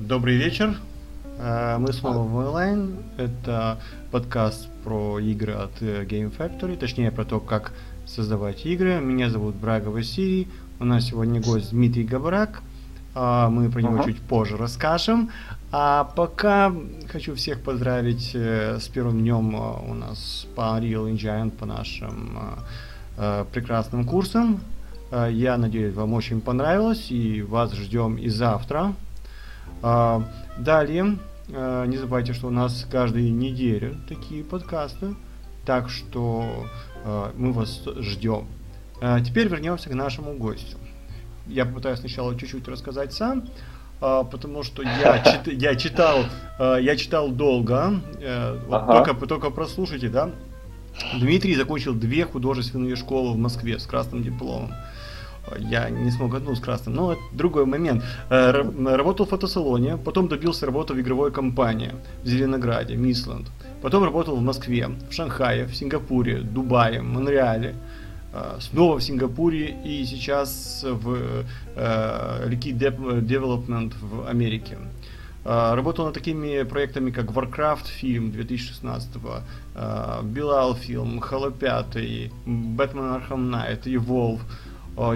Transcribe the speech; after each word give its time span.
Добрый 0.00 0.36
вечер. 0.36 0.76
Э, 1.38 1.76
мы 1.78 1.92
снова 1.92 2.26
в 2.26 2.34
онлайн. 2.34 2.94
Это 3.18 3.78
подкаст 4.10 4.66
про 4.82 5.18
игры 5.18 5.52
от 5.52 5.82
э, 5.82 6.06
Game 6.06 6.34
Factory, 6.34 6.78
точнее 6.78 7.10
про 7.10 7.26
то, 7.26 7.38
как 7.38 7.72
создавать 8.06 8.64
игры. 8.64 8.98
Меня 8.98 9.28
зовут 9.28 9.56
Брага 9.56 9.88
Василий. 9.88 10.48
У 10.78 10.86
нас 10.86 11.04
сегодня 11.04 11.42
гость 11.42 11.72
Дмитрий 11.72 12.04
Габрак. 12.04 12.62
А, 13.14 13.50
мы 13.50 13.70
про 13.70 13.82
него 13.82 13.96
uh-huh. 13.96 14.06
чуть 14.06 14.20
позже 14.22 14.56
расскажем. 14.56 15.28
А 15.70 16.04
пока 16.16 16.72
хочу 17.12 17.34
всех 17.34 17.60
поздравить 17.60 18.30
э, 18.32 18.78
с 18.80 18.88
первым 18.88 19.18
днем 19.18 19.54
у 19.54 19.92
нас 19.92 20.46
по 20.56 20.62
Unreal 20.62 21.12
Engine, 21.12 21.50
по 21.50 21.66
нашим 21.66 22.40
прекрасным 23.52 24.06
курсам. 24.06 24.60
Я 25.12 25.58
надеюсь, 25.58 25.94
вам 25.94 26.14
очень 26.14 26.40
понравилось, 26.40 27.10
и 27.10 27.42
вас 27.42 27.74
ждем 27.74 28.16
и 28.16 28.30
завтра. 28.30 28.94
А, 29.82 30.22
далее, 30.58 31.18
а, 31.52 31.84
не 31.86 31.96
забывайте, 31.96 32.32
что 32.32 32.48
у 32.48 32.50
нас 32.50 32.86
каждую 32.90 33.32
неделю 33.32 33.96
такие 34.08 34.44
подкасты, 34.44 35.14
так 35.64 35.88
что 35.88 36.66
а, 37.04 37.32
мы 37.36 37.52
вас 37.52 37.82
ждем. 37.98 38.46
Теперь 39.24 39.48
вернемся 39.48 39.88
к 39.88 39.94
нашему 39.94 40.34
гостю. 40.34 40.76
Я 41.46 41.64
попытаюсь 41.64 42.00
сначала 42.00 42.38
чуть-чуть 42.38 42.68
рассказать 42.68 43.14
сам, 43.14 43.48
потому 43.98 44.62
что 44.62 44.82
я, 44.82 45.18
чит, 45.24 45.54
я 45.54 45.74
читал, 45.74 46.26
я 46.58 46.96
читал 46.96 47.30
долго, 47.30 47.94
вот 48.66 48.82
ага. 48.82 49.04
только, 49.04 49.26
только 49.26 49.50
прослушайте, 49.50 50.10
да. 50.10 50.32
Дмитрий 51.18 51.54
закончил 51.54 51.94
две 51.94 52.26
художественные 52.26 52.94
школы 52.94 53.32
в 53.32 53.38
Москве 53.38 53.78
с 53.78 53.86
красным 53.86 54.22
дипломом 54.22 54.74
я 55.58 55.90
не 55.90 56.10
смог 56.10 56.34
одну 56.34 56.54
с 56.54 56.60
красным, 56.60 56.94
но 56.94 57.12
это 57.12 57.20
другой 57.32 57.66
момент. 57.66 58.04
Э, 58.30 58.52
работал 58.96 59.26
в 59.26 59.30
фотосалоне, 59.30 59.96
потом 59.96 60.28
добился 60.28 60.66
работы 60.66 60.94
в 60.94 61.00
игровой 61.00 61.30
компании 61.30 61.92
в 62.22 62.28
Зеленограде, 62.28 62.96
Мисленд. 62.96 63.46
Потом 63.82 64.04
работал 64.04 64.36
в 64.36 64.42
Москве, 64.42 64.88
в 65.10 65.12
Шанхае, 65.12 65.66
в 65.66 65.74
Сингапуре, 65.74 66.40
Дубае, 66.40 67.02
Монреале. 67.02 67.74
Э, 68.32 68.58
снова 68.60 68.98
в 68.98 69.02
Сингапуре 69.02 69.76
и 69.84 70.04
сейчас 70.04 70.84
в 70.84 71.44
э, 71.76 72.48
Liquid 72.48 72.78
Development 73.26 73.92
в 74.00 74.28
Америке. 74.28 74.78
Работал 75.42 76.04
над 76.04 76.14
такими 76.14 76.64
проектами, 76.64 77.10
как 77.10 77.30
Warcraft 77.30 77.86
фильм 77.86 78.30
2016, 78.30 79.08
Билал 80.24 80.74
фильм, 80.74 81.18
Halo 81.18 81.50
5, 81.50 81.96
Batman 82.76 83.22
Arkham 83.22 83.50
Knight, 83.50 83.84
Evolve, 83.84 84.40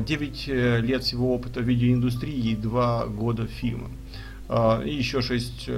9 0.00 0.48
э, 0.48 0.80
лет 0.80 1.02
всего 1.02 1.34
опыта 1.34 1.60
в 1.60 1.64
видеоиндустрии 1.64 2.52
и 2.52 2.56
2 2.56 3.06
года 3.06 3.46
фильма. 3.46 3.91
А, 4.48 4.82
и 4.82 4.94
еще 4.94 5.20
6, 5.20 5.70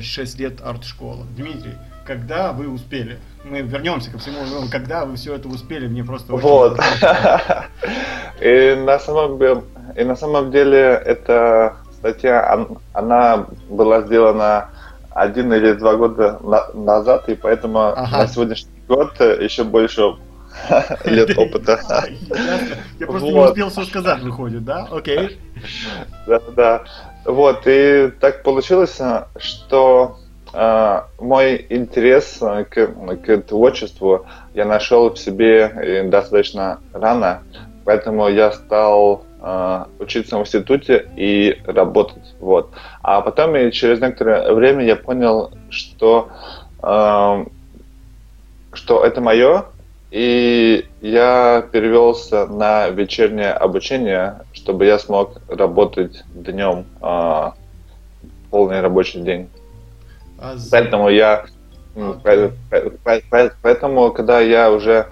6 0.00 0.40
э, 0.40 0.42
лет 0.42 0.60
арт-школа. 0.60 1.26
Дмитрий, 1.36 1.74
когда 2.06 2.52
вы 2.52 2.68
успели? 2.68 3.18
Мы 3.44 3.60
вернемся 3.60 4.10
ко 4.10 4.18
всему, 4.18 4.36
когда 4.70 5.04
вы 5.04 5.16
все 5.16 5.34
это 5.34 5.48
успели, 5.48 5.86
мне 5.88 6.04
просто 6.04 6.34
очень 6.34 6.46
Вот. 6.46 6.80
И 8.40 8.74
на 8.74 8.98
самом 8.98 9.40
и 9.96 10.04
на 10.04 10.16
самом 10.16 10.50
деле 10.50 10.78
эта 10.78 11.76
статья, 11.92 12.66
она 12.92 13.46
была 13.68 14.02
сделана 14.02 14.70
один 15.10 15.52
или 15.52 15.72
два 15.72 15.96
года 15.96 16.40
назад, 16.74 17.28
и 17.28 17.34
поэтому 17.34 17.80
ага. 17.80 18.18
на 18.18 18.26
сегодняшний 18.26 18.82
год 18.88 19.20
еще 19.20 19.64
больше 19.64 20.14
лет 21.04 21.36
опыта. 21.36 21.80
Я 22.98 23.06
просто 23.06 23.28
не 23.28 23.38
успел 23.40 23.70
все 23.70 23.84
сказать, 23.84 24.20
выходит, 24.20 24.64
да? 24.64 24.88
Окей. 24.90 25.38
Да, 26.26 26.40
да. 26.56 26.84
Вот, 27.24 27.62
и 27.66 28.10
так 28.20 28.42
получилось, 28.42 29.00
что 29.36 30.18
Uh, 30.54 31.04
мой 31.18 31.64
интерес 31.70 32.38
к, 32.38 32.86
к 33.24 33.38
творчеству 33.38 34.26
я 34.52 34.66
нашел 34.66 35.08
в 35.08 35.18
себе 35.18 36.04
достаточно 36.10 36.78
рано, 36.92 37.42
поэтому 37.86 38.28
я 38.28 38.52
стал 38.52 39.24
uh, 39.40 39.88
учиться 39.98 40.36
в 40.36 40.42
институте 40.42 41.08
и 41.16 41.58
работать. 41.64 42.34
Вот. 42.38 42.70
А 43.02 43.22
потом 43.22 43.56
и 43.56 43.72
через 43.72 44.00
некоторое 44.00 44.52
время 44.52 44.84
я 44.84 44.96
понял, 44.96 45.52
что, 45.70 46.28
uh, 46.82 47.50
что 48.74 49.04
это 49.06 49.22
мое, 49.22 49.64
и 50.12 50.86
я 51.00 51.66
перевелся 51.72 52.46
на 52.46 52.90
вечернее 52.90 53.52
обучение, 53.52 54.40
чтобы 54.52 54.84
я 54.84 54.98
смог 54.98 55.40
работать 55.48 56.22
днем 56.34 56.84
а, 57.00 57.54
полный 58.50 58.82
рабочий 58.82 59.22
день. 59.22 59.48
А 60.38 60.54
поэтому 60.70 61.08
я, 61.08 61.46
okay. 61.94 62.52
поэтому 63.62 64.12
когда 64.12 64.40
я 64.40 64.70
уже 64.70 65.06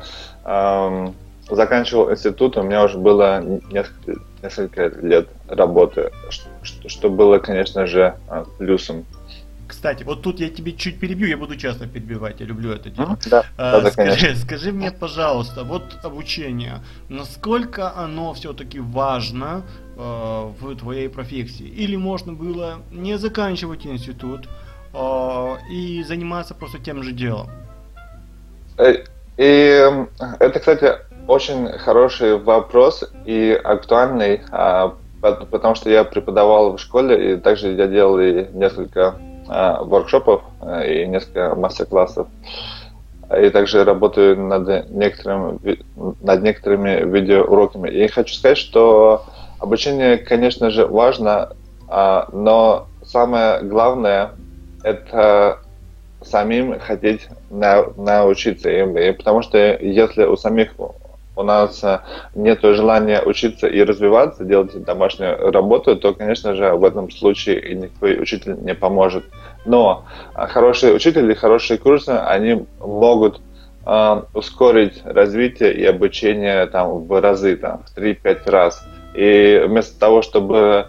эм, 0.44 1.14
заканчивал 1.48 2.12
институт, 2.12 2.58
у 2.58 2.62
меня 2.62 2.84
уже 2.84 2.98
было 2.98 3.40
несколько, 3.40 4.20
несколько 4.42 4.88
лет 5.00 5.28
работы, 5.48 6.10
что, 6.28 6.88
что 6.90 7.08
было, 7.08 7.38
конечно 7.38 7.86
же, 7.86 8.16
плюсом. 8.58 9.06
Кстати, 9.70 10.02
вот 10.02 10.22
тут 10.22 10.40
я 10.40 10.48
тебе 10.48 10.72
чуть 10.72 10.98
перебью, 10.98 11.28
я 11.28 11.36
буду 11.36 11.56
часто 11.56 11.86
перебивать, 11.86 12.40
я 12.40 12.46
люблю 12.46 12.72
это 12.72 12.90
делать. 12.90 13.28
Да, 13.30 13.44
а, 13.56 13.80
да, 13.80 13.90
скажи, 13.92 14.34
скажи 14.34 14.72
мне, 14.72 14.90
пожалуйста, 14.90 15.62
вот 15.62 15.82
обучение, 16.02 16.80
насколько 17.08 17.96
оно 17.96 18.34
все-таки 18.34 18.80
важно 18.80 19.62
э, 19.96 20.00
в 20.00 20.74
твоей 20.74 21.08
профессии? 21.08 21.68
Или 21.68 21.94
можно 21.94 22.32
было 22.32 22.80
не 22.90 23.16
заканчивать 23.16 23.86
институт 23.86 24.48
э, 24.92 25.56
и 25.70 26.02
заниматься 26.02 26.54
просто 26.54 26.80
тем 26.80 27.04
же 27.04 27.12
делом? 27.12 27.48
Э, 28.76 29.04
и 29.36 30.04
это, 30.40 30.58
кстати, 30.58 30.94
очень 31.28 31.68
хороший 31.78 32.38
вопрос 32.38 33.04
и 33.24 33.52
актуальный, 33.62 34.40
а, 34.50 34.96
потому 35.20 35.76
что 35.76 35.90
я 35.90 36.02
преподавал 36.02 36.76
в 36.76 36.80
школе, 36.80 37.34
и 37.34 37.36
также 37.36 37.68
я 37.68 37.86
делал 37.86 38.18
и 38.18 38.48
несколько 38.52 39.14
воркшопов 39.82 40.42
э, 40.60 41.02
и 41.02 41.06
несколько 41.06 41.54
мастер-классов. 41.54 42.28
И 43.36 43.48
также 43.50 43.84
работаю 43.84 44.40
над 44.40 44.90
некоторыми, 44.90 45.78
над 46.20 46.42
некоторыми 46.42 47.04
видеоуроками. 47.04 47.88
И 47.88 48.08
хочу 48.08 48.34
сказать, 48.34 48.58
что 48.58 49.24
обучение, 49.60 50.18
конечно 50.18 50.70
же, 50.70 50.86
важно, 50.86 51.50
а, 51.88 52.28
но 52.32 52.88
самое 53.04 53.62
главное– 53.62 54.32
это 54.82 55.60
самим 56.22 56.78
хотеть 56.80 57.28
научиться 57.50 58.70
им. 58.70 58.96
И 58.98 59.12
потому 59.12 59.42
что 59.42 59.58
если 59.58 60.24
у 60.24 60.36
самих 60.36 60.72
у 61.40 61.42
нас 61.42 61.82
нет 62.34 62.60
желания 62.62 63.22
учиться 63.22 63.66
и 63.66 63.82
развиваться, 63.82 64.44
делать 64.44 64.82
домашнюю 64.84 65.50
работу, 65.50 65.96
то, 65.96 66.14
конечно 66.14 66.54
же, 66.54 66.74
в 66.74 66.84
этом 66.84 67.10
случае 67.10 67.74
никакой 67.74 68.20
учитель 68.20 68.56
не 68.60 68.74
поможет. 68.74 69.24
Но 69.64 70.04
э, 70.34 70.46
хорошие 70.46 70.94
учители, 70.94 71.34
хорошие 71.34 71.78
курсы, 71.78 72.10
они 72.10 72.66
могут 72.78 73.40
э, 73.86 74.22
ускорить 74.34 75.00
развитие 75.04 75.74
и 75.74 75.84
обучение 75.84 76.66
там, 76.66 77.04
в 77.06 77.20
разы, 77.20 77.56
там, 77.56 77.82
в 77.84 77.98
3-5 77.98 78.50
раз. 78.50 78.86
И 79.14 79.62
вместо 79.66 79.98
того, 79.98 80.22
чтобы 80.22 80.86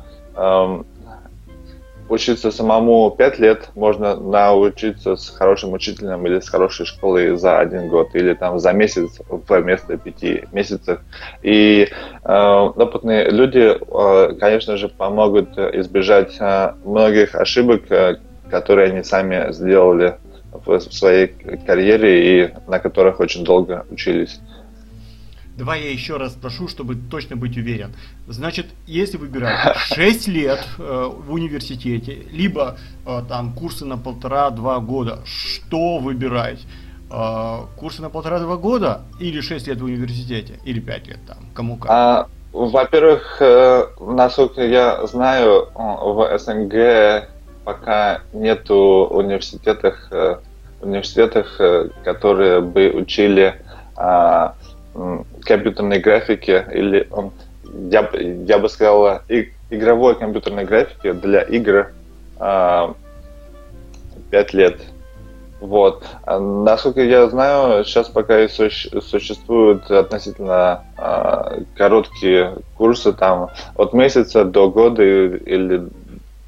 учиться 2.11 2.51
самому 2.51 3.09
5 3.09 3.39
лет, 3.39 3.69
можно 3.75 4.15
научиться 4.15 5.15
с 5.15 5.29
хорошим 5.29 5.73
учителем 5.73 6.25
или 6.27 6.39
с 6.39 6.49
хорошей 6.49 6.85
школой 6.85 7.37
за 7.37 7.59
один 7.59 7.87
год 7.87 8.09
или 8.13 8.33
там 8.33 8.59
за 8.59 8.73
месяц 8.73 9.19
вместо 9.29 9.97
пяти 9.97 10.43
месяцев. 10.51 10.99
И 11.41 11.87
э, 12.23 12.33
опытные 12.33 13.29
люди, 13.29 13.77
э, 13.79 14.33
конечно 14.39 14.77
же, 14.77 14.89
помогут 14.89 15.57
избежать 15.57 16.35
э, 16.39 16.73
многих 16.83 17.35
ошибок, 17.35 17.89
э, 17.89 18.17
которые 18.49 18.91
они 18.91 19.03
сами 19.03 19.51
сделали 19.53 20.15
в 20.51 20.79
своей 20.79 21.27
карьере 21.65 22.43
и 22.43 22.53
на 22.67 22.79
которых 22.79 23.21
очень 23.21 23.45
долго 23.45 23.85
учились. 23.89 24.41
Давай 25.61 25.83
я 25.83 25.91
еще 25.91 26.17
раз 26.17 26.31
спрошу, 26.31 26.67
чтобы 26.67 26.95
точно 26.95 27.35
быть 27.35 27.55
уверен. 27.55 27.93
Значит, 28.27 28.65
если 28.87 29.17
выбирать 29.17 29.75
6 29.75 30.27
лет 30.29 30.59
э, 30.79 31.11
в 31.15 31.31
университете, 31.31 32.25
либо 32.31 32.79
э, 33.05 33.21
там 33.29 33.53
курсы 33.53 33.85
на 33.85 33.95
полтора-два 33.95 34.79
года, 34.79 35.19
что 35.23 35.99
выбирать? 35.99 36.61
Э, 37.11 37.59
курсы 37.77 38.01
на 38.01 38.09
полтора-два 38.09 38.57
года 38.57 39.01
или 39.19 39.39
6 39.39 39.67
лет 39.67 39.79
в 39.79 39.83
университете? 39.83 40.59
Или 40.65 40.79
5 40.79 41.07
лет 41.07 41.19
там? 41.27 41.37
Кому 41.53 41.77
как? 41.77 41.91
А, 41.91 42.27
во-первых, 42.53 43.37
э, 43.39 43.85
насколько 43.99 44.65
я 44.65 45.05
знаю, 45.05 45.67
в 45.75 46.39
СНГ 46.39 47.29
пока 47.63 48.21
нету 48.33 49.07
университетов, 49.11 49.93
э, 50.09 50.37
университетов, 50.81 51.45
э, 51.59 51.89
которые 52.03 52.61
бы 52.61 52.89
учили 52.89 53.61
а, 53.95 54.55
компьютерной 55.43 55.99
графики 55.99 56.63
или 56.73 57.07
я, 57.89 58.09
я 58.13 58.59
бы 58.59 58.69
сказал 58.69 59.21
и, 59.29 59.51
игровой 59.71 60.15
компьютерной 60.15 60.65
графики 60.65 61.13
для 61.13 61.41
игр 61.41 61.91
а, 62.37 62.93
пять 64.29 64.53
лет. 64.53 64.79
Вот. 65.61 66.03
А, 66.23 66.39
насколько 66.39 67.01
я 67.01 67.27
знаю, 67.29 67.83
сейчас 67.85 68.09
пока 68.09 68.41
и 68.41 68.47
суще- 68.47 69.01
существуют 69.01 69.89
относительно 69.89 70.83
а, 70.97 71.59
короткие 71.75 72.57
курсы, 72.75 73.13
там 73.13 73.49
от 73.75 73.93
месяца 73.93 74.43
до 74.43 74.69
года 74.69 75.03
или 75.03 75.87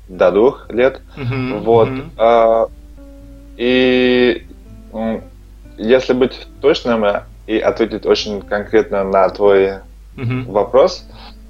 до 0.10 0.32
двух 0.32 0.70
лет. 0.70 1.00
Mm-hmm. 1.16 1.60
Вот. 1.60 1.90
Mm-hmm. 1.90 2.10
А, 2.18 2.68
и 3.56 4.46
если 5.78 6.14
быть 6.14 6.48
точным 6.62 7.06
и 7.48 7.58
ответить 7.60 8.06
очень 8.06 8.42
конкретно 8.42 9.04
на 9.04 9.30
твой 9.30 9.80
mm-hmm. 10.16 10.52
вопрос, 10.52 11.06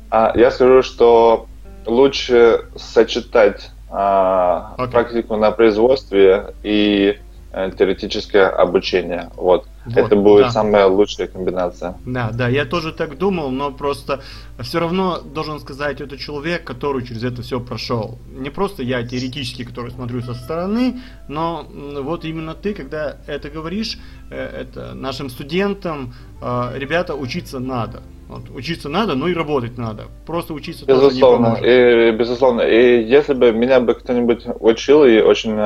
а, 0.10 0.32
я 0.36 0.52
скажу, 0.52 0.82
что 0.84 1.48
лучше 1.86 2.66
сочетать 2.76 3.72
а, 3.90 4.76
okay. 4.78 4.92
практику 4.92 5.36
на 5.36 5.52
производстве 5.52 6.54
и 6.64 7.18
Э, 7.56 7.70
теоретическое 7.70 8.48
обучение. 8.48 9.30
Вот. 9.36 9.68
Вот 9.86 9.98
Это 9.98 10.16
будет 10.16 10.46
да. 10.46 10.52
самая 10.52 10.88
лучшая 10.88 11.28
комбинация. 11.28 11.96
Да, 12.06 12.32
да, 12.32 12.48
я 12.48 12.66
тоже 12.66 12.94
так 12.94 13.18
думал, 13.18 13.52
но 13.52 13.72
просто 13.72 14.22
все 14.60 14.80
равно 14.80 15.20
должен 15.20 15.60
сказать, 15.60 16.00
это 16.00 16.18
человек, 16.18 16.64
который 16.64 17.06
через 17.06 17.24
это 17.24 17.42
все 17.42 17.60
прошел. 17.60 18.18
Не 18.32 18.50
просто 18.50 18.84
я 18.84 19.04
теоретически, 19.04 19.66
который 19.66 19.92
смотрю 19.92 20.22
со 20.22 20.34
стороны, 20.36 21.02
но 21.28 21.68
вот 21.70 22.24
именно 22.24 22.54
ты, 22.54 22.74
когда 22.74 23.18
это 23.28 23.50
говоришь, 23.50 23.98
э, 24.30 24.62
это 24.62 24.94
нашим 24.94 25.30
студентам, 25.30 26.14
э, 26.42 26.72
ребята, 26.76 27.16
учиться 27.16 27.60
надо. 27.60 28.04
Вот, 28.30 28.50
учиться 28.56 28.88
надо, 28.88 29.16
но 29.16 29.28
и 29.28 29.34
работать 29.34 29.78
надо. 29.78 30.06
Просто 30.26 30.54
учиться 30.54 30.86
безусловно, 30.86 31.56
тоже 31.56 31.62
не 31.62 31.66
поможет. 31.66 31.66
И, 31.66 32.18
безусловно. 32.18 32.62
И 32.62 33.04
если 33.04 33.34
бы 33.34 33.52
меня 33.52 33.82
бы 33.82 33.94
кто-нибудь 33.96 34.46
учил 34.62 35.04
и 35.04 35.20
очень 35.20 35.60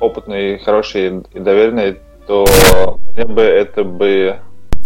опытный, 0.00 0.58
хороший 0.58 1.24
и 1.34 1.38
доверенный, 1.38 1.98
то 2.28 2.46
мне 3.14 3.24
бы 3.24 3.42
это 3.42 3.82
бы 3.84 4.38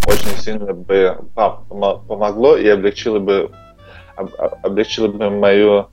очень 0.07 0.39
сильно 0.39 0.73
бы 0.73 1.19
помогло 1.35 2.57
и 2.57 2.69
облегчило 2.69 3.19
бы 3.19 3.51
облегчило 4.63 5.09
бы 5.09 5.29
мою 5.31 5.89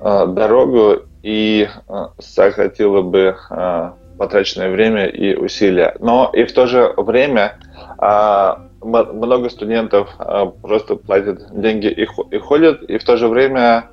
э, 0.00 0.26
дорогу 0.28 1.02
и 1.22 1.68
э, 1.68 2.06
сократило 2.18 3.00
бы 3.00 3.36
э, 3.50 3.90
потраченное 4.18 4.70
время 4.70 5.06
и 5.06 5.34
усилия. 5.34 5.96
Но 6.00 6.30
и 6.34 6.44
в 6.44 6.52
то 6.52 6.66
же 6.66 6.92
время 6.96 7.58
э, 8.00 8.54
много 8.82 9.48
студентов 9.48 10.10
э, 10.18 10.46
просто 10.60 10.96
платят 10.96 11.40
деньги 11.58 11.86
и, 11.86 12.06
и 12.30 12.38
ходят, 12.38 12.82
и 12.82 12.98
в 12.98 13.04
то 13.04 13.16
же 13.16 13.28
время 13.28 13.90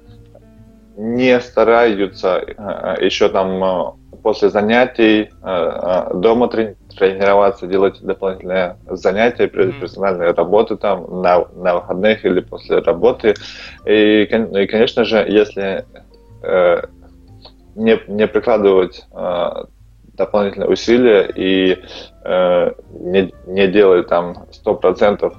не 0.98 1.40
стараются 1.40 2.44
э, 2.46 3.06
еще 3.06 3.30
там 3.30 3.99
после 4.30 4.50
занятий 4.52 5.22
э, 5.22 5.28
э, 5.42 6.14
дома 6.14 6.50
тренироваться, 6.50 7.66
делать 7.66 8.00
дополнительные 8.00 8.78
занятия, 8.92 9.48
персональные 9.48 10.34
работы 10.34 10.78
там 10.78 11.24
на, 11.24 11.48
на 11.56 11.78
выходных 11.78 12.24
или 12.24 12.42
после 12.42 12.78
работы. 12.78 13.34
И, 13.88 14.22
и 14.22 14.68
конечно 14.68 15.04
же, 15.04 15.26
если 15.28 15.84
э, 16.44 16.82
не, 17.74 18.00
не 18.08 18.28
прикладывать 18.28 19.08
э, 19.12 19.50
дополнительные 20.14 20.70
усилия 20.70 21.28
и 21.36 21.80
э, 22.24 22.72
не, 23.00 23.34
не 23.48 23.68
делать 23.68 24.10
там 24.10 24.46
100% 24.64 25.36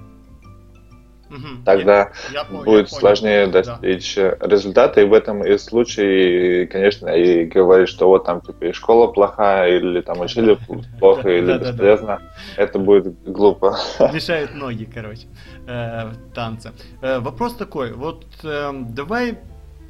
Угу. 1.31 1.65
Тогда 1.65 2.11
я, 2.33 2.45
будет 2.45 2.91
я 2.91 2.99
сложнее 2.99 3.47
понял. 3.47 3.53
достичь 3.53 4.17
да. 4.17 4.37
результата, 4.41 5.01
и 5.01 5.05
в 5.05 5.13
этом 5.13 5.45
и 5.45 5.57
случае, 5.59 6.67
конечно, 6.67 7.09
и 7.09 7.45
говорить, 7.45 7.89
что 7.89 8.09
вот 8.09 8.25
там 8.25 8.41
типа 8.41 8.65
и 8.65 8.73
школа 8.73 9.07
плохая, 9.07 9.77
или 9.77 10.01
там 10.01 10.21
учили 10.21 10.59
плохо, 10.99 11.29
или 11.29 11.59
бесполезно, 11.59 12.21
это 12.57 12.79
будет 12.79 13.15
глупо. 13.25 13.79
Мешают 14.13 14.55
ноги, 14.55 14.85
короче, 14.93 15.29
э, 15.67 16.09
в 16.09 16.35
танце. 16.35 16.73
Э, 17.01 17.21
вопрос 17.21 17.55
такой, 17.55 17.93
вот 17.93 18.27
эм, 18.43 18.93
давай 18.93 19.39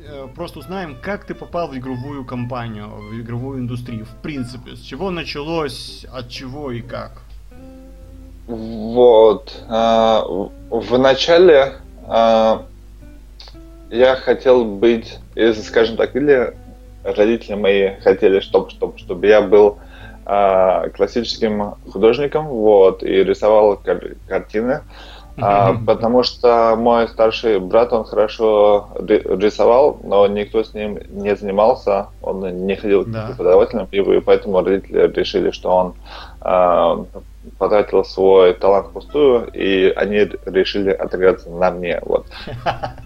э, 0.00 0.28
просто 0.34 0.58
узнаем, 0.58 0.98
как 1.00 1.24
ты 1.24 1.34
попал 1.34 1.68
в 1.68 1.76
игровую 1.76 2.26
компанию, 2.26 2.88
в 2.88 3.18
игровую 3.18 3.60
индустрию, 3.60 4.04
в 4.04 4.22
принципе, 4.22 4.76
с 4.76 4.80
чего 4.80 5.10
началось, 5.10 6.04
от 6.12 6.28
чего 6.28 6.70
и 6.70 6.82
как. 6.82 7.22
Вот. 8.50 9.54
А, 9.68 10.24
в 10.70 10.98
начале 10.98 11.74
а, 12.08 12.62
я 13.90 14.16
хотел 14.16 14.64
быть, 14.64 15.20
если 15.36 15.62
скажем 15.62 15.96
так, 15.96 16.16
или 16.16 16.56
родители 17.04 17.54
мои 17.54 17.94
хотели, 18.00 18.40
чтобы, 18.40 18.70
чтобы, 18.70 18.98
чтобы 18.98 19.28
я 19.28 19.40
был 19.40 19.78
а, 20.26 20.88
классическим 20.88 21.74
художником, 21.92 22.48
вот, 22.48 23.04
и 23.04 23.22
рисовал 23.22 23.76
кар- 23.76 24.16
картины. 24.26 24.82
А, 25.42 25.74
потому 25.86 26.22
что 26.24 26.74
мой 26.76 27.08
старший 27.08 27.60
брат, 27.60 27.92
он 27.92 28.04
хорошо 28.04 28.88
рисовал, 28.98 29.98
но 30.02 30.26
никто 30.26 30.64
с 30.64 30.74
ним 30.74 30.98
не 31.08 31.34
занимался, 31.36 32.08
он 32.20 32.66
не 32.66 32.74
ходил 32.74 33.04
да. 33.06 33.22
к 33.22 33.26
преподавателям, 33.28 33.88
и 33.90 34.20
поэтому 34.20 34.62
родители 34.62 35.10
решили, 35.14 35.50
что 35.52 35.70
он 35.70 35.94
а, 36.40 37.04
потратил 37.58 38.04
свой 38.04 38.54
талант 38.54 38.88
впустую, 38.88 39.48
и 39.52 39.90
они 39.90 40.30
решили 40.46 40.90
отыграться 40.90 41.50
на 41.50 41.70
мне. 41.70 42.00
Вот. 42.02 42.26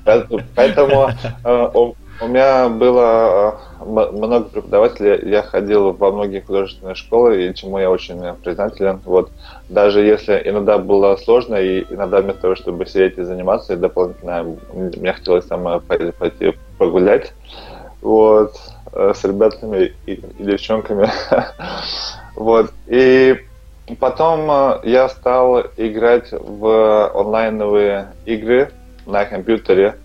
Поэтому 0.55 1.11
э, 1.45 1.69
у 2.21 2.29
меня 2.29 2.69
было 2.69 3.59
э, 3.81 3.85
много 3.85 4.45
преподавателей, 4.45 5.31
я 5.31 5.43
ходил 5.43 5.93
во 5.93 6.13
многие 6.13 6.41
художественные 6.41 6.95
школы, 6.95 7.45
и 7.45 7.55
чему 7.55 7.79
я 7.79 7.91
очень 7.91 8.21
признателен. 8.43 9.01
Вот. 9.05 9.31
Даже 9.69 10.01
если 10.01 10.41
иногда 10.45 10.79
было 10.79 11.17
сложно, 11.17 11.57
и 11.57 11.85
иногда 11.91 12.21
вместо 12.21 12.43
того, 12.43 12.55
чтобы 12.55 12.87
сидеть 12.87 13.19
и 13.19 13.23
заниматься, 13.23 13.73
и 13.73 13.77
дополнительно 13.77 14.57
мне 14.73 15.13
хотелось 15.13 15.47
там 15.47 15.81
пойти 15.81 16.55
погулять 16.79 17.33
вот, 18.01 18.55
э, 18.93 19.13
с 19.15 19.25
ребятами 19.25 19.93
и, 20.07 20.13
и 20.13 20.45
девчонками. 20.45 21.11
вот. 22.37 22.71
И 22.87 23.41
Потом 23.99 24.51
э, 24.51 24.81
я 24.85 25.09
стал 25.09 25.61
играть 25.77 26.33
в 26.33 27.11
онлайновые 27.15 28.13
игры 28.25 28.71
на 29.07 29.25
компьютере, 29.27 29.97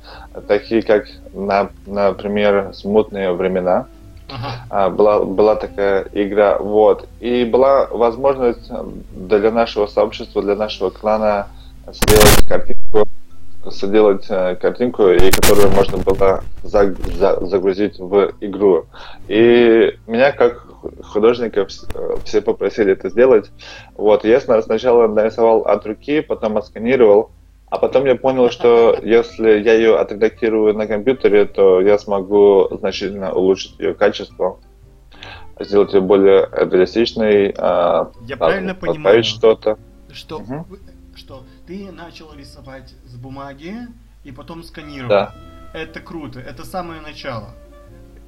такие 0.48 0.82
как, 0.82 1.06
на, 1.34 1.70
например, 1.86 2.72
«Смутные 2.74 3.32
времена». 3.32 3.88
Uh-huh. 4.28 4.92
Была, 4.92 5.24
была 5.24 5.56
такая 5.56 6.06
игра, 6.12 6.60
вот. 6.60 7.08
И 7.20 7.46
была 7.46 7.88
возможность 7.88 8.72
для 9.12 9.50
нашего 9.50 9.88
сообщества, 9.88 10.44
для 10.44 10.56
нашего 10.56 10.92
клана 10.92 11.48
сделать 11.92 12.48
картинку, 12.48 13.08
сделать 13.66 14.26
э, 14.30 14.56
картинку, 14.56 15.08
и 15.10 15.32
которую 15.32 15.72
можно 15.72 15.98
было 15.98 16.44
загрузить 16.64 18.00
в 18.00 18.32
игру. 18.42 18.86
И 19.28 19.98
меня 20.08 20.32
как 20.32 20.66
художников 21.04 21.70
э, 21.94 22.16
все 22.24 22.42
попросили 22.42 22.94
это 22.94 23.10
сделать. 23.10 23.52
Вот, 23.96 24.26
я 24.26 24.40
сначала 24.40 25.08
нарисовал 25.08 25.62
от 25.62 25.86
руки, 25.86 26.22
потом 26.22 26.58
отсканировал, 26.58 27.32
а 27.70 27.78
потом 27.78 28.06
я 28.06 28.16
понял, 28.16 28.50
что 28.50 28.98
если 29.02 29.60
я 29.60 29.74
ее 29.74 29.98
отредактирую 29.98 30.74
на 30.74 30.88
компьютере, 30.88 31.46
то 31.46 31.82
я 31.82 32.00
смогу 32.00 32.68
значительно 32.72 33.32
улучшить 33.34 33.80
ее 33.80 33.94
качество, 33.94 34.60
сделать 35.60 35.94
ее 35.94 36.02
более 36.02 36.50
реалистичной, 36.52 37.54
а, 37.58 38.12
я 38.22 38.38
там, 38.38 38.50
правильно 38.50 38.76
понимаю, 38.76 39.24
что-то. 39.24 39.78
Что, 40.12 40.38
угу. 40.38 40.66
что 41.16 41.44
ты 41.68 41.92
начал 41.92 42.34
рисовать 42.34 42.96
с 43.06 43.16
бумаги 43.16 43.76
и 44.24 44.32
потом 44.32 44.64
сканировал. 44.64 45.10
Да. 45.10 45.36
Это 45.74 46.00
круто, 46.00 46.40
это 46.40 46.66
самое 46.66 47.02
начало. 47.02 47.50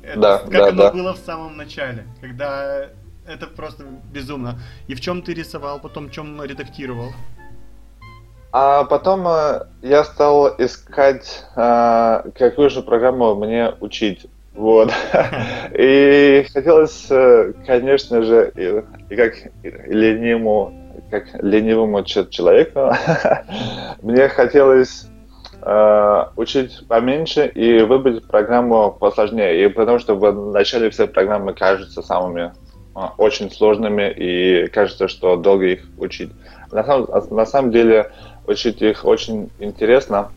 Это 0.03 0.19
да, 0.19 0.37
как 0.39 0.51
да, 0.51 0.67
оно 0.69 0.83
да. 0.83 0.91
было 0.91 1.13
в 1.13 1.19
самом 1.19 1.57
начале, 1.57 2.05
когда 2.19 2.89
это 3.27 3.47
просто 3.47 3.83
безумно. 4.11 4.59
И 4.87 4.95
в 4.95 5.01
чем 5.01 5.21
ты 5.21 5.33
рисовал, 5.33 5.79
потом 5.79 6.07
в 6.07 6.11
чем 6.11 6.43
редактировал? 6.43 7.11
А 8.53 8.83
потом 8.83 9.25
э, 9.27 9.65
я 9.81 10.03
стал 10.03 10.49
искать, 10.57 11.45
э, 11.55 12.23
какую 12.37 12.69
же 12.69 12.81
программу 12.81 13.35
мне 13.35 13.73
учить. 13.79 14.27
Вот. 14.53 14.91
И 15.73 16.45
хотелось, 16.53 17.07
э, 17.09 17.53
конечно 17.65 18.21
же, 18.23 18.51
и, 18.55 18.83
и 19.09 19.15
как 19.15 19.35
ленивому, 19.63 20.73
как 21.09 21.27
ленивому 21.41 22.03
человеку, 22.03 22.91
мне 24.01 24.27
хотелось 24.27 25.07
э, 25.61 26.25
учить 26.35 26.87
поменьше 26.87 27.47
и 27.47 27.81
выбрать 27.81 28.27
программу 28.27 28.91
посложнее. 28.91 29.65
И 29.65 29.69
потому 29.69 29.99
что 29.99 30.15
в 30.15 30.51
начале 30.51 30.89
все 30.89 31.07
программы 31.07 31.53
кажутся 31.53 32.01
самыми 32.01 32.53
э, 32.95 32.99
очень 33.17 33.51
сложными 33.51 34.11
и 34.11 34.67
кажется, 34.67 35.07
что 35.07 35.35
долго 35.35 35.65
их 35.65 35.85
учить. 35.97 36.31
На 36.71 36.83
самом, 36.83 37.07
на 37.29 37.45
самом 37.45 37.71
деле 37.71 38.11
учить 38.47 38.81
их 38.81 39.05
очень 39.05 39.49
интересно. 39.59 40.31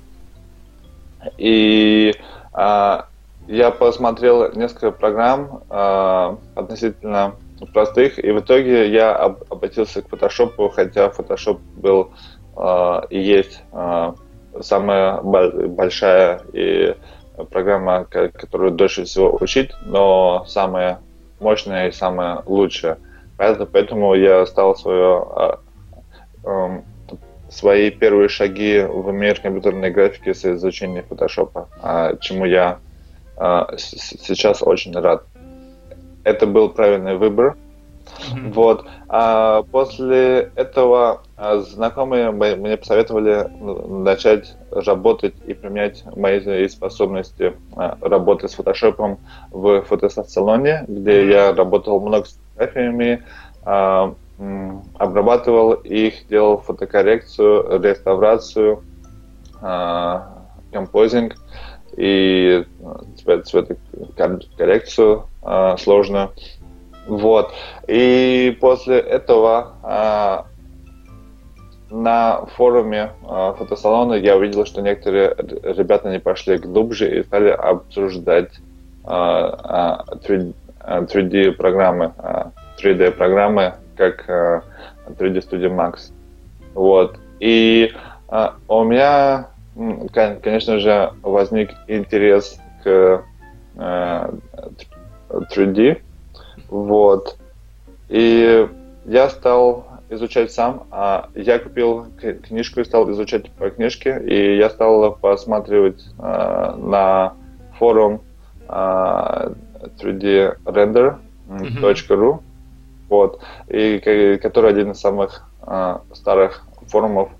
И 1.38 2.12
э, 2.54 2.98
я 3.46 3.70
посмотрел 3.70 4.52
несколько 4.52 4.90
программ 4.90 5.62
э, 5.68 6.36
относительно 6.54 7.34
простых, 7.72 8.22
и 8.22 8.30
в 8.30 8.40
итоге 8.40 8.90
я 8.90 9.14
об, 9.14 9.42
обратился 9.50 10.02
к 10.02 10.08
Photoshop, 10.08 10.70
хотя 10.70 11.08
Photoshop 11.08 11.60
был 11.76 12.10
э, 12.56 13.00
и 13.10 13.20
есть 13.20 13.62
э, 13.72 14.12
самая 14.60 15.20
большая 15.20 16.40
и 16.52 16.94
программа, 17.50 18.04
которую 18.04 18.72
дольше 18.72 19.04
всего 19.04 19.36
учить, 19.40 19.72
но 19.84 20.44
самая 20.46 21.00
мощная 21.40 21.88
и 21.88 21.92
самая 21.92 22.42
лучшая. 22.46 22.98
Поэтому, 23.36 24.14
я 24.14 24.46
стал 24.46 24.76
свое, 24.76 25.26
э, 25.36 25.50
э, 26.44 26.80
свои 27.50 27.90
первые 27.90 28.28
шаги 28.28 28.80
в 28.80 29.10
мир 29.10 29.40
компьютерной 29.40 29.90
графики 29.90 30.32
с 30.32 30.44
изучения 30.44 31.04
Photoshop, 31.08 31.66
э, 31.82 32.16
чему 32.20 32.44
я 32.44 32.78
э, 33.36 33.64
сейчас 33.76 34.62
очень 34.62 34.92
рад 34.92 35.24
это 36.24 36.46
был 36.46 36.70
правильный 36.70 37.16
выбор. 37.16 37.56
Mm-hmm. 38.06 38.52
Вот. 38.52 38.86
А 39.08 39.62
после 39.62 40.50
этого 40.56 41.10
а, 41.10 41.23
знакомые 41.36 42.30
мне 42.30 42.76
посоветовали 42.76 43.48
начать 43.88 44.54
работать 44.70 45.34
и 45.46 45.54
применять 45.54 46.04
мои 46.16 46.68
способности 46.68 47.54
а, 47.76 47.98
работы 48.00 48.48
с 48.48 48.54
фотошопом 48.54 49.18
в 49.50 49.82
фотосалоне, 49.82 50.84
где 50.86 51.28
я 51.28 51.52
работал 51.52 52.00
много 52.00 52.26
с 52.26 52.38
фотографиями, 52.54 53.24
а, 53.64 54.14
обрабатывал 54.98 55.72
их, 55.72 56.26
делал 56.28 56.58
фотокоррекцию, 56.58 57.80
реставрацию, 57.80 58.82
композинг 60.72 61.36
и 61.96 62.64
цвет, 63.16 63.46
цветокоррекцию 63.46 65.28
сложно. 65.78 66.32
Вот. 67.06 67.52
И 67.86 68.58
после 68.60 68.98
этого 68.98 70.46
на 71.90 72.46
форуме 72.56 73.12
э, 73.22 73.54
фотосалона 73.58 74.14
я 74.14 74.36
увидел, 74.36 74.66
что 74.66 74.82
некоторые 74.82 75.34
ребята 75.62 76.10
не 76.10 76.18
пошли 76.18 76.58
глубже 76.58 77.18
и 77.18 77.24
стали 77.24 77.50
обсуждать 77.50 78.50
э, 79.04 79.08
3D, 79.08 80.54
3D 80.80 81.52
программы, 81.52 82.12
3D 82.82 83.12
программы, 83.12 83.74
как 83.96 84.28
3D 85.06 85.48
Studio 85.48 85.74
Max. 85.74 86.12
Вот. 86.74 87.16
И 87.40 87.92
у 88.68 88.84
меня 88.84 89.48
конечно 90.42 90.78
же, 90.78 91.12
возник 91.22 91.70
интерес 91.88 92.58
к 92.82 93.22
3D. 93.76 95.80
Э, 95.80 95.96
вот. 96.68 97.36
И 98.08 98.68
я 99.04 99.28
стал 99.28 99.86
изучать 100.14 100.52
сам. 100.52 100.86
А 100.90 101.28
я 101.34 101.58
купил 101.58 102.06
книжку 102.18 102.80
и 102.80 102.84
стал 102.84 103.10
изучать 103.10 103.50
по 103.52 103.70
книжке. 103.70 104.22
И 104.24 104.56
я 104.56 104.70
стал 104.70 105.16
посматривать 105.16 106.04
э, 106.18 106.74
на 106.76 107.34
форум 107.78 108.20
э, 108.68 108.68
3drender.ru. 108.68 111.18
Mm-hmm. 111.48 112.40
Вот. 113.08 113.40
И 113.68 114.38
который 114.42 114.70
один 114.70 114.92
из 114.92 115.00
самых 115.00 115.44
э, 115.66 115.98
старых 116.12 116.64
форумов 116.86 117.30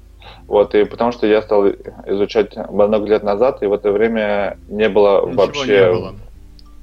вот, 0.47 0.75
и 0.75 0.85
потому 0.85 1.12
что 1.12 1.26
я 1.26 1.43
стал 1.43 1.69
изучать 2.07 2.57
много 2.57 3.07
лет 3.07 3.23
назад, 3.23 3.62
и 3.62 3.66
в 3.66 3.73
это 3.73 3.93
время 3.93 4.59
не 4.69 4.88
было 4.88 5.26
ничего 5.26 5.47
вообще... 5.47 5.66
Не 5.66 5.93
было. 5.93 6.14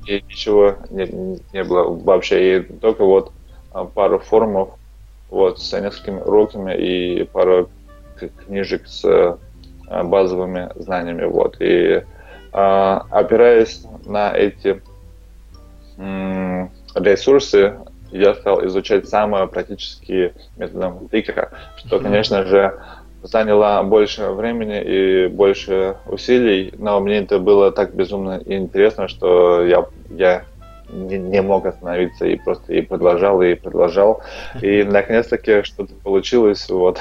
И 0.08 0.24
ничего 0.28 0.76
не, 0.90 1.40
не 1.54 1.64
было 1.64 1.84
вообще. 1.84 2.58
И 2.58 2.60
только 2.62 3.06
вот 3.06 3.32
а, 3.72 3.86
пару 3.86 4.18
форумов 4.18 4.70
вот, 5.32 5.60
с 5.60 5.74
несколькими 5.80 6.20
уроками 6.20 6.76
и 6.76 7.24
пару 7.24 7.70
книжек 8.46 8.86
с 8.86 9.04
а, 9.88 10.04
базовыми 10.04 10.70
знаниями. 10.76 11.26
Вот. 11.26 11.56
И 11.60 12.04
а, 12.54 13.06
опираясь 13.10 13.84
на 14.06 14.32
эти 14.32 14.84
ресурсы, 16.96 17.76
я 18.12 18.34
стал 18.36 18.66
изучать 18.66 19.08
самые 19.08 19.48
практические 19.48 20.34
методы 20.58 21.08
тыка, 21.10 21.52
что, 21.78 22.00
конечно 22.00 22.44
же, 22.44 22.80
заняло 23.24 23.84
больше 23.84 24.30
времени 24.32 24.82
и 24.82 25.28
больше 25.28 25.98
усилий, 26.08 26.74
но 26.78 27.00
мне 27.00 27.20
это 27.20 27.40
было 27.40 27.72
так 27.72 27.94
безумно 27.94 28.42
интересно, 28.44 29.08
что 29.08 29.66
я, 29.66 29.86
я 30.10 30.44
не, 30.92 31.18
не 31.18 31.42
мог 31.42 31.66
остановиться 31.66 32.26
и 32.26 32.36
просто 32.36 32.74
и 32.74 32.82
продолжал, 32.82 33.42
и 33.42 33.56
продолжал. 33.56 34.22
И 34.62 34.84
наконец-таки 34.88 35.64
что-то 35.64 35.94
получилось, 35.96 36.70
вот. 36.70 37.00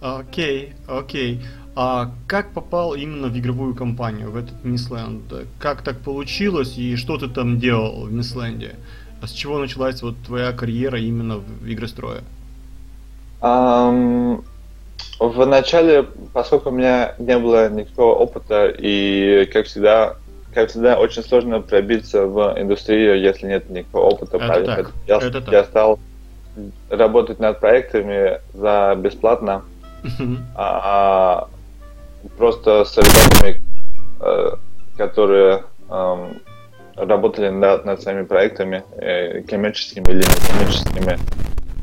Окей, 0.00 0.74
okay, 0.86 0.98
окей. 0.98 1.34
Okay. 1.36 1.42
А 1.76 2.12
как 2.28 2.52
попал 2.52 2.94
именно 2.94 3.26
в 3.28 3.36
игровую 3.36 3.74
компанию, 3.74 4.30
в 4.30 4.36
этот 4.36 4.64
Мисленд? 4.64 5.24
Как 5.58 5.82
так 5.82 5.98
получилось 5.98 6.78
и 6.78 6.94
что 6.94 7.18
ты 7.18 7.28
там 7.28 7.58
делал 7.58 8.04
в 8.04 8.12
Мисленде? 8.12 8.76
А 9.20 9.26
с 9.26 9.32
чего 9.32 9.58
началась 9.58 10.00
вот 10.02 10.14
твоя 10.24 10.52
карьера 10.52 11.00
именно 11.00 11.38
в 11.38 11.68
игрострое? 11.68 12.22
Um, 13.40 14.44
в 15.18 15.44
начале, 15.46 16.04
поскольку 16.32 16.68
у 16.68 16.72
меня 16.72 17.14
не 17.18 17.36
было 17.38 17.68
никакого 17.68 18.14
опыта, 18.14 18.66
и, 18.66 19.48
как 19.52 19.66
всегда, 19.66 20.16
как 20.54 20.70
всегда, 20.70 20.98
очень 20.98 21.22
сложно 21.22 21.60
пробиться 21.60 22.26
в 22.26 22.54
индустрию, 22.56 23.20
если 23.20 23.46
нет 23.46 23.68
никакого 23.70 24.06
опыта. 24.10 24.36
Это 24.36 24.64
так. 24.64 24.92
Я, 25.06 25.16
Это 25.16 25.40
так. 25.40 25.52
я 25.52 25.64
стал 25.64 25.98
работать 26.88 27.40
над 27.40 27.60
проектами 27.60 28.40
за 28.52 28.94
бесплатно, 28.96 29.62
а, 30.54 31.48
просто 32.38 32.84
с 32.84 32.96
ребятами, 32.96 33.62
э, 34.20 34.50
которые 34.96 35.64
эм, 35.90 36.40
работали 36.94 37.48
над, 37.48 37.84
над 37.84 38.02
своими 38.02 38.24
проектами, 38.24 38.84
э, 38.96 39.42
коммерческими 39.42 40.04
или 40.04 40.18
некоммерческими. 40.18 41.18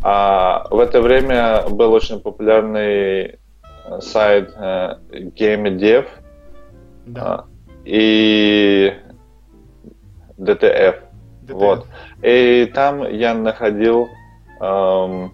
А 0.03 0.67
в 0.69 0.79
это 0.79 1.01
время 1.01 1.63
был 1.69 1.91
очень 1.91 2.19
популярный 2.19 3.21
э, 3.23 4.01
сайт 4.01 4.53
э, 4.55 4.95
GameDev 5.11 6.05
да. 7.05 7.45
И 7.85 8.93
DTF. 10.37 10.95
DTF. 11.43 11.53
Вот. 11.53 11.85
И 12.21 12.71
там 12.73 13.07
я 13.11 13.33
находил 13.33 14.09
эм, 14.59 15.33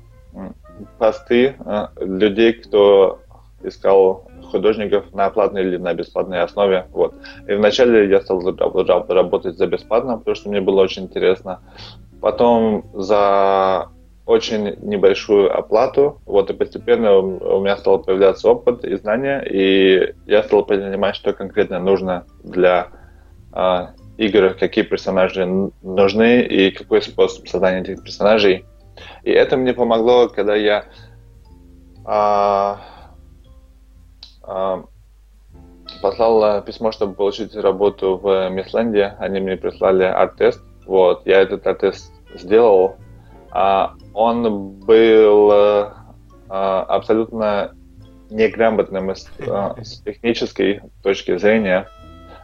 посты 0.97 1.55
э, 1.59 1.87
людей, 1.99 2.53
кто 2.53 3.19
искал 3.63 4.27
художников 4.51 5.13
на 5.13 5.29
платной 5.29 5.63
или 5.63 5.77
на 5.77 5.93
бесплатной 5.93 6.41
основе. 6.41 6.87
Вот. 6.91 7.15
И 7.47 7.53
вначале 7.53 8.09
я 8.09 8.21
стал 8.21 8.41
работать 8.41 9.57
за 9.57 9.67
бесплатно, 9.67 10.17
потому 10.17 10.35
что 10.35 10.49
мне 10.49 10.61
было 10.61 10.81
очень 10.81 11.03
интересно. 11.03 11.59
Потом 12.21 12.85
за 12.93 13.89
очень 14.27 14.75
небольшую 14.81 15.57
оплату. 15.57 16.21
Вот 16.25 16.49
и 16.49 16.53
постепенно 16.53 17.15
у 17.15 17.61
меня 17.61 17.77
стал 17.77 17.99
появляться 17.99 18.49
опыт 18.49 18.83
и 18.83 18.95
знания, 18.97 19.41
и 19.41 20.13
я 20.25 20.43
стал 20.43 20.65
понимать, 20.65 21.15
что 21.15 21.33
конкретно 21.33 21.79
нужно 21.79 22.25
для 22.43 22.89
э, 23.53 23.87
игр, 24.17 24.53
какие 24.53 24.83
персонажи 24.83 25.45
нужны 25.81 26.41
и 26.41 26.71
какой 26.71 27.01
способ 27.01 27.47
создания 27.47 27.79
этих 27.79 28.03
персонажей. 28.03 28.65
И 29.23 29.31
это 29.31 29.55
мне 29.55 29.73
помогло, 29.73 30.27
когда 30.27 30.55
я 30.55 30.83
э, 32.05 32.75
э, 34.45 34.83
послал 36.01 36.61
письмо, 36.63 36.91
чтобы 36.91 37.13
получить 37.13 37.55
работу 37.55 38.17
в 38.17 38.49
Мисленде. 38.49 39.15
Они 39.19 39.39
мне 39.39 39.55
прислали 39.55 40.03
арт-тест. 40.03 40.61
Вот, 40.85 41.25
я 41.25 41.41
этот 41.41 41.65
арт-тест 41.65 42.11
сделал, 42.35 42.97
а, 43.51 43.95
он 44.17 44.71
был 44.79 45.51
э, 45.51 45.91
а, 46.49 46.81
абсолютно 46.89 47.75
неграмотным 48.31 49.11
с, 49.11 49.29
э, 49.37 49.83
с 49.83 50.01
технической 50.01 50.81
точки 51.03 51.37
зрения, 51.37 51.87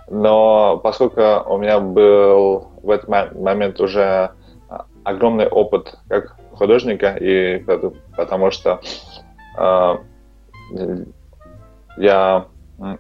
но 0.08 0.78
поскольку 0.78 1.22
у 1.48 1.58
меня 1.58 1.80
был 1.80 2.68
в 2.84 2.92
этот 2.92 3.10
момент 3.10 3.82
уже 3.82 4.32
огромный 5.04 5.48
опыт 5.48 5.98
как 6.08 6.38
художника, 6.52 7.18
и 7.20 7.66
потому 8.16 8.52
что 8.52 8.80
э, 9.58 9.96
я 11.98 12.46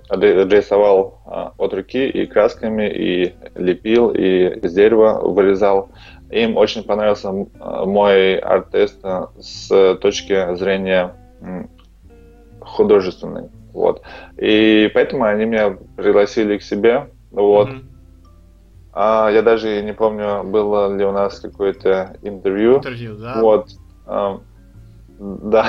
рисовал 0.09 1.53
от 1.57 1.73
руки 1.73 2.07
и 2.07 2.25
красками, 2.25 2.89
и 2.89 3.35
лепил, 3.55 4.09
и 4.09 4.59
из 4.63 4.73
дерева 4.73 5.19
вырезал. 5.21 5.89
Им 6.33 6.57
очень 6.57 6.83
понравился 6.83 7.31
мой 7.31 8.37
арт-тест 8.37 8.99
э, 9.03 9.27
с 9.39 9.95
точки 10.01 10.55
зрения 10.55 11.15
художественной. 12.59 13.49
Вот. 13.73 14.01
И 14.37 14.89
поэтому 14.93 15.25
они 15.25 15.45
меня 15.45 15.77
пригласили 15.95 16.57
к 16.57 16.63
себе 16.63 17.09
Вот. 17.31 17.69
Mm-hmm. 17.69 17.83
А, 18.93 19.29
я 19.31 19.41
даже 19.41 19.81
не 19.81 19.93
помню, 19.93 20.43
было 20.43 20.95
ли 20.95 21.03
у 21.03 21.11
нас 21.11 21.39
какое-то 21.39 22.17
интервью. 22.21 22.77
Интервью, 22.77 23.15
да. 23.17 23.41
Вот. 23.41 23.69
А, 24.05 24.39
да. 25.19 25.65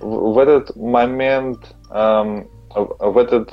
В, 0.00 0.32
в 0.32 0.38
этот 0.38 0.74
момент, 0.76 1.74
а, 1.90 2.44
в 2.74 3.18
этот 3.18 3.52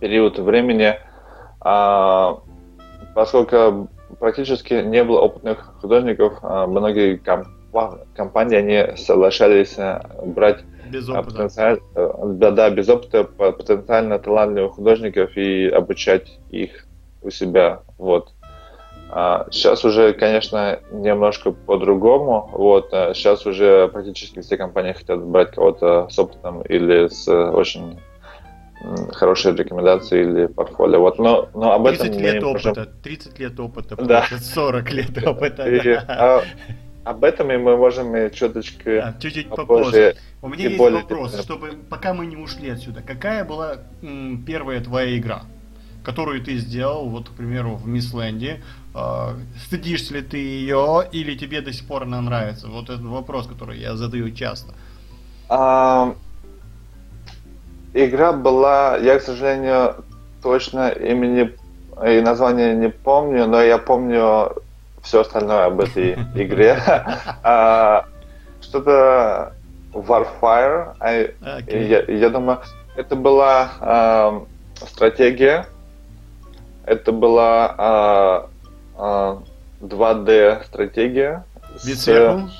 период 0.00 0.38
времени, 0.38 0.94
а, 1.60 2.40
поскольку 3.14 3.88
практически 4.18 4.74
не 4.74 5.04
было 5.04 5.20
опытных 5.20 5.74
художников, 5.80 6.38
а, 6.42 6.66
многие 6.66 7.16
комп 7.16 7.46
компании 8.14 8.56
они 8.56 8.96
соглашались 8.96 9.78
а, 9.78 10.02
брать 10.24 10.64
без 10.90 11.08
опыта. 11.08 11.30
Потенциаль, 11.30 11.80
да, 11.94 12.50
да, 12.50 12.70
без 12.70 12.88
опыта 12.88 13.24
потенциально 13.24 14.18
талантливых 14.18 14.74
художников 14.74 15.36
и 15.36 15.68
обучать 15.68 16.38
их 16.50 16.86
у 17.22 17.30
себя. 17.30 17.82
Вот. 17.96 18.32
А 19.12 19.46
сейчас 19.50 19.84
уже, 19.84 20.12
конечно, 20.12 20.80
немножко 20.92 21.50
по-другому. 21.52 22.48
Вот. 22.52 22.92
А 22.92 23.12
сейчас 23.14 23.44
уже 23.46 23.88
практически 23.88 24.40
все 24.40 24.56
компании 24.56 24.92
хотят 24.92 25.22
брать 25.24 25.52
кого-то 25.52 26.08
с 26.08 26.18
опытом 26.18 26.62
или 26.62 27.08
с 27.08 27.28
очень 27.28 28.00
хорошей 29.12 29.54
рекомендацией 29.54 30.24
или 30.24 30.46
портфолио. 30.46 31.00
Вот. 31.00 31.18
Но, 31.18 31.48
но 31.54 31.72
об 31.72 31.86
30 31.86 32.06
этом 32.06 32.20
лет 32.20 32.42
опыта, 32.42 32.68
можем... 32.68 32.86
30 33.02 33.38
лет 33.38 33.60
опыта, 33.60 33.96
да. 33.96 34.26
40 34.30 34.92
лет 34.92 35.26
опыта. 35.26 35.68
И, 35.68 35.82
да. 35.82 36.04
а, 36.08 36.42
об 37.04 37.24
этом 37.24 37.50
и 37.50 37.56
мы 37.56 37.76
можем 37.76 38.30
чуточку 38.30 38.84
да, 38.84 39.14
чуть-чуть 39.20 39.48
попозже. 39.48 39.66
попозже. 39.66 40.16
У 40.42 40.48
меня 40.48 40.68
есть 40.68 40.78
вопрос, 40.78 41.40
чтобы 41.40 41.72
пока 41.88 42.14
мы 42.14 42.26
не 42.26 42.36
ушли 42.36 42.70
отсюда. 42.70 43.02
Какая 43.02 43.44
была 43.44 43.78
м, 44.02 44.44
первая 44.46 44.80
твоя 44.80 45.16
игра? 45.16 45.42
которую 46.02 46.42
ты 46.42 46.56
сделал, 46.56 47.08
вот, 47.08 47.28
к 47.28 47.32
примеру, 47.32 47.76
в 47.76 47.86
Мисленде, 47.86 48.62
э, 48.94 49.34
стыдишься 49.66 50.14
ли 50.14 50.22
ты 50.22 50.38
ее 50.38 51.06
или 51.12 51.34
тебе 51.34 51.60
до 51.60 51.72
сих 51.72 51.86
пор 51.86 52.04
она 52.04 52.20
нравится? 52.20 52.68
Вот 52.68 52.84
этот 52.84 53.04
вопрос, 53.04 53.46
который 53.46 53.78
я 53.78 53.96
задаю 53.96 54.30
часто. 54.30 54.74
А, 55.48 56.14
игра 57.94 58.32
была, 58.32 58.96
я, 58.96 59.18
к 59.18 59.22
сожалению, 59.22 59.96
точно 60.42 60.90
имени 60.90 61.54
и 62.06 62.20
название 62.20 62.74
не 62.74 62.88
помню, 62.88 63.46
но 63.46 63.62
я 63.62 63.78
помню 63.78 64.52
все 65.02 65.20
остальное 65.20 65.66
об 65.66 65.80
этой 65.80 66.14
игре. 66.34 66.78
А, 67.42 68.04
что-то 68.60 69.54
Warfire. 69.92 70.94
Я 72.08 72.30
думаю, 72.30 72.60
это 72.96 73.16
была 73.16 74.42
стратегия 74.86 75.66
это 76.90 77.12
была 77.12 77.74
а, 77.78 78.50
а, 78.96 79.42
2D 79.80 80.64
стратегия. 80.64 81.44
Вид 81.84 81.98
с, 81.98 82.02
сверху? 82.02 82.50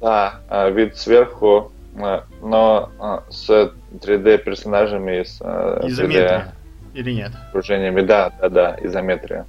Да, 0.00 0.40
а, 0.48 0.70
вид 0.70 0.96
сверху, 0.96 1.70
а, 1.70 1.73
но 1.94 2.90
а, 2.98 3.22
с 3.30 3.48
3D 3.48 4.38
персонажами, 4.38 5.22
с 5.22 5.38
а, 5.40 5.80
изометрия 5.86 6.54
или 6.94 7.12
нет? 7.12 7.32
Окружениями, 7.48 8.02
да, 8.02 8.32
да, 8.40 8.48
да, 8.48 8.76
изометрия. 8.82 9.46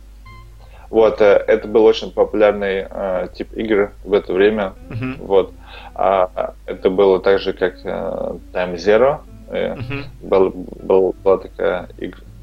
Вот, 0.89 1.19
э, 1.21 1.43
это 1.47 1.67
был 1.67 1.83
очень 1.83 2.11
популярный 2.11 2.85
э, 2.89 3.27
тип 3.33 3.53
игр 3.53 3.91
в 4.03 4.13
это 4.13 4.33
время. 4.33 4.73
Uh-huh. 4.89 5.25
Вот, 5.25 5.53
а, 5.95 6.53
это 6.67 6.89
было 6.89 7.19
так 7.19 7.39
же, 7.39 7.53
как 7.53 7.75
э, 7.83 8.37
Time 8.53 8.75
Zero. 8.75 9.19
Uh-huh. 9.49 10.03
Был, 10.21 10.51
был, 10.51 11.15
была 11.23 11.37
такая 11.37 11.89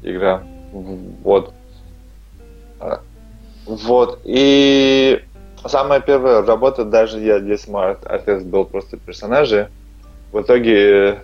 игра 0.03 0.43
вот. 0.73 1.53
Вот. 3.65 4.19
И 4.25 5.23
самая 5.65 6.01
первая 6.01 6.41
работа, 6.41 6.83
даже 6.83 7.19
я 7.19 7.39
здесь 7.39 7.67
мой 7.67 7.95
отец 8.05 8.43
был 8.43 8.65
просто 8.65 8.97
персонажи. 8.97 9.69
В 10.33 10.41
итоге 10.41 11.19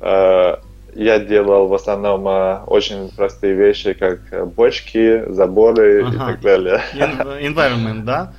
э, 0.00 0.56
я 0.94 1.18
делал 1.18 1.68
в 1.68 1.74
основном 1.74 2.26
э, 2.26 2.60
очень 2.66 3.10
простые 3.14 3.54
вещи, 3.54 3.92
как 3.92 4.48
бочки, 4.54 5.30
заборы 5.30 6.02
ага. 6.02 6.14
и 6.14 6.18
так 6.18 6.40
далее. 6.40 6.80
Environment, 6.94 8.02
да? 8.04 8.32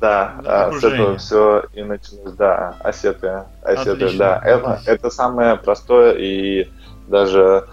Да, 0.00 0.34
а, 0.44 0.72
с 0.72 0.82
этого 0.82 1.16
все 1.18 1.64
и 1.74 1.82
началось, 1.82 2.32
да, 2.32 2.74
осеты, 2.80 3.44
осеты, 3.62 4.16
да. 4.16 4.40
Это, 4.44 4.80
это 4.86 5.10
самое 5.10 5.54
простое 5.56 6.16
и 6.18 6.68
даже 7.06 7.68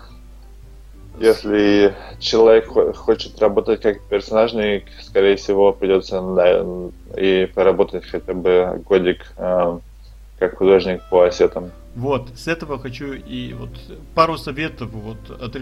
если 1.19 1.95
человек 2.19 2.67
хочет 2.67 3.39
работать 3.39 3.81
как 3.81 4.01
персонажник, 4.09 4.85
скорее 5.01 5.37
всего, 5.37 5.73
придется 5.73 6.21
да, 6.21 6.63
и 7.17 7.47
поработать 7.47 8.05
хотя 8.05 8.33
бы 8.33 8.81
годик 8.85 9.25
э, 9.37 9.79
как 10.39 10.57
художник 10.57 11.01
по 11.09 11.25
ассетам. 11.25 11.71
Вот, 11.95 12.29
с 12.35 12.47
этого 12.47 12.79
хочу 12.79 13.13
и 13.13 13.53
вот 13.53 13.69
пару 14.15 14.37
советов 14.37 14.89
вот 14.91 15.17
от, 15.29 15.57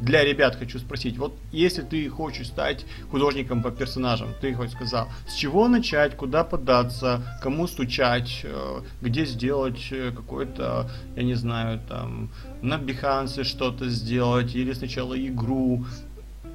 для 0.00 0.24
ребят 0.24 0.56
хочу 0.56 0.78
спросить. 0.78 1.18
Вот 1.18 1.34
если 1.52 1.82
ты 1.82 2.08
хочешь 2.08 2.48
стать 2.48 2.86
художником 3.10 3.62
по 3.62 3.70
персонажам, 3.70 4.30
ты 4.40 4.54
хоть 4.54 4.72
сказал, 4.72 5.08
с 5.28 5.34
чего 5.34 5.68
начать, 5.68 6.16
куда 6.16 6.42
податься, 6.42 7.22
кому 7.42 7.66
стучать, 7.66 8.40
э, 8.44 8.80
где 9.02 9.24
сделать 9.26 9.88
э, 9.90 10.10
какой-то, 10.10 10.90
я 11.16 11.22
не 11.22 11.34
знаю, 11.34 11.80
там, 11.88 12.30
на 12.62 12.74
Behance 12.74 13.44
что-то 13.44 13.88
сделать, 13.88 14.54
или 14.54 14.72
сначала 14.72 15.14
игру. 15.14 15.84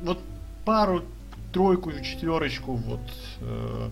Вот 0.03 0.19
пару, 0.65 1.03
тройку, 1.53 1.91
четверочку 2.03 2.73
вот 2.73 3.01
э, 3.41 3.89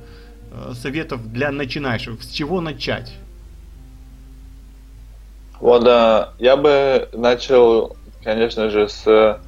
советов 0.74 1.32
для 1.32 1.52
начинающих. 1.52 2.22
С 2.24 2.30
чего 2.30 2.62
начать? 2.62 3.14
Вот, 5.60 5.84
да, 5.84 6.34
я 6.40 6.58
бы 6.58 7.08
начал 7.14 7.96
конечно 8.24 8.70
же, 8.70 8.90
с 8.90 9.40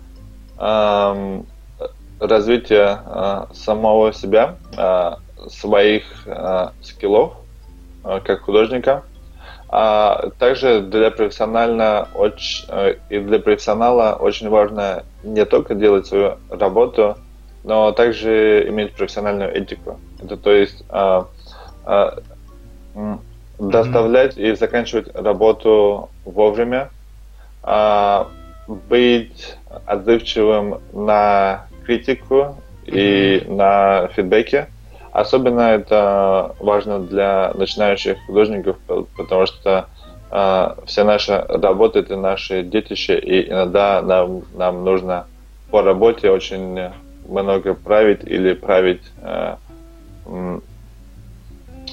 э, 0.58 1.42
развития 2.20 3.00
э, 3.06 3.46
самого 3.54 4.14
себя, 4.14 4.58
э, 4.78 5.12
своих 5.50 6.04
э, 6.26 6.68
скиллов 6.82 7.34
э, 8.04 8.20
как 8.24 8.42
художника. 8.42 9.04
А 9.68 10.30
также 10.38 10.82
для 10.82 11.12
профессионально 11.12 12.08
очень, 12.14 12.66
э, 12.70 12.96
и 13.10 13.20
для 13.20 13.40
профессионала 13.40 14.16
очень 14.20 14.50
важно 14.50 15.04
не 15.24 15.46
только 15.46 15.76
делать 15.76 16.08
свою 16.08 16.38
работу, 16.50 17.18
но 17.64 17.92
также 17.92 18.68
иметь 18.70 18.94
профессиональную 18.94 19.56
этику. 19.56 20.00
Это 20.24 20.38
то 20.38 20.52
есть 20.52 20.84
э, 20.90 21.24
э, 21.86 22.12
доставлять 23.60 24.38
mm-hmm. 24.38 24.52
и 24.52 24.56
заканчивать 24.56 25.16
работу 25.16 26.10
вовремя, 26.26 26.90
э, 27.64 28.26
быть 28.68 29.58
отзывчивым 29.86 30.82
на 30.94 31.68
критику 31.86 32.58
и 32.86 33.44
на 33.48 34.08
фидбэки. 34.14 34.68
Особенно 35.12 35.62
это 35.62 36.56
важно 36.60 37.00
для 37.00 37.52
начинающих 37.56 38.18
художников, 38.26 38.78
потому 39.16 39.46
что 39.46 39.88
э, 40.32 40.76
все 40.86 41.04
наши 41.04 41.34
работы 41.48 42.00
это 42.00 42.18
наши 42.18 42.64
детище, 42.64 43.18
и 43.20 43.50
иногда 43.50 44.02
нам, 44.02 44.44
нам 44.54 44.84
нужно 44.84 45.28
по 45.72 45.82
работе 45.82 46.30
очень 46.30 46.92
много 47.28 47.74
править 47.74 48.24
или 48.24 48.54
править 48.54 49.04
э, 49.22 49.56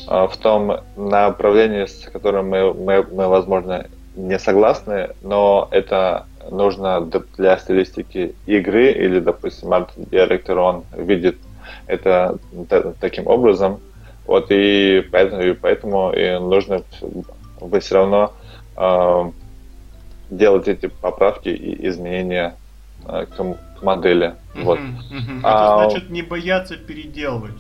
в 0.07 0.33
том 0.41 0.81
направлении, 0.97 1.87
с 1.87 2.09
которым 2.13 2.51
мы, 2.51 2.75
мы, 2.75 3.03
мы, 3.03 3.29
возможно, 3.29 3.87
не 4.17 4.39
согласны, 4.39 5.11
но 5.23 5.69
это 5.71 6.27
нужно 6.51 7.01
для 7.37 7.57
стилистики 7.59 8.35
игры 8.47 8.93
или, 8.93 9.21
допустим, 9.21 9.73
арт-директор, 9.73 10.59
он 10.59 10.85
видит 10.97 11.37
это 11.87 12.39
таким 13.01 13.27
образом. 13.27 13.81
Вот 14.27 14.47
и 14.51 15.07
поэтому, 15.11 15.43
и 15.43 15.53
поэтому 15.53 16.13
и 16.13 16.39
нужно 16.39 16.83
все 17.81 17.95
равно 17.95 18.33
э, 18.77 19.31
делать 20.31 20.69
эти 20.69 20.87
поправки 20.87 21.49
и 21.49 21.89
изменения 21.89 22.57
э, 23.07 23.27
к, 23.27 23.37
к 23.37 23.83
модели. 23.83 24.35
Uh-huh, 24.55 24.63
вот. 24.63 24.79
Uh-huh. 24.79 25.41
А, 25.43 25.85
это 25.85 25.91
значит 25.91 26.11
не 26.11 26.23
бояться 26.23 26.77
переделывать. 26.77 27.57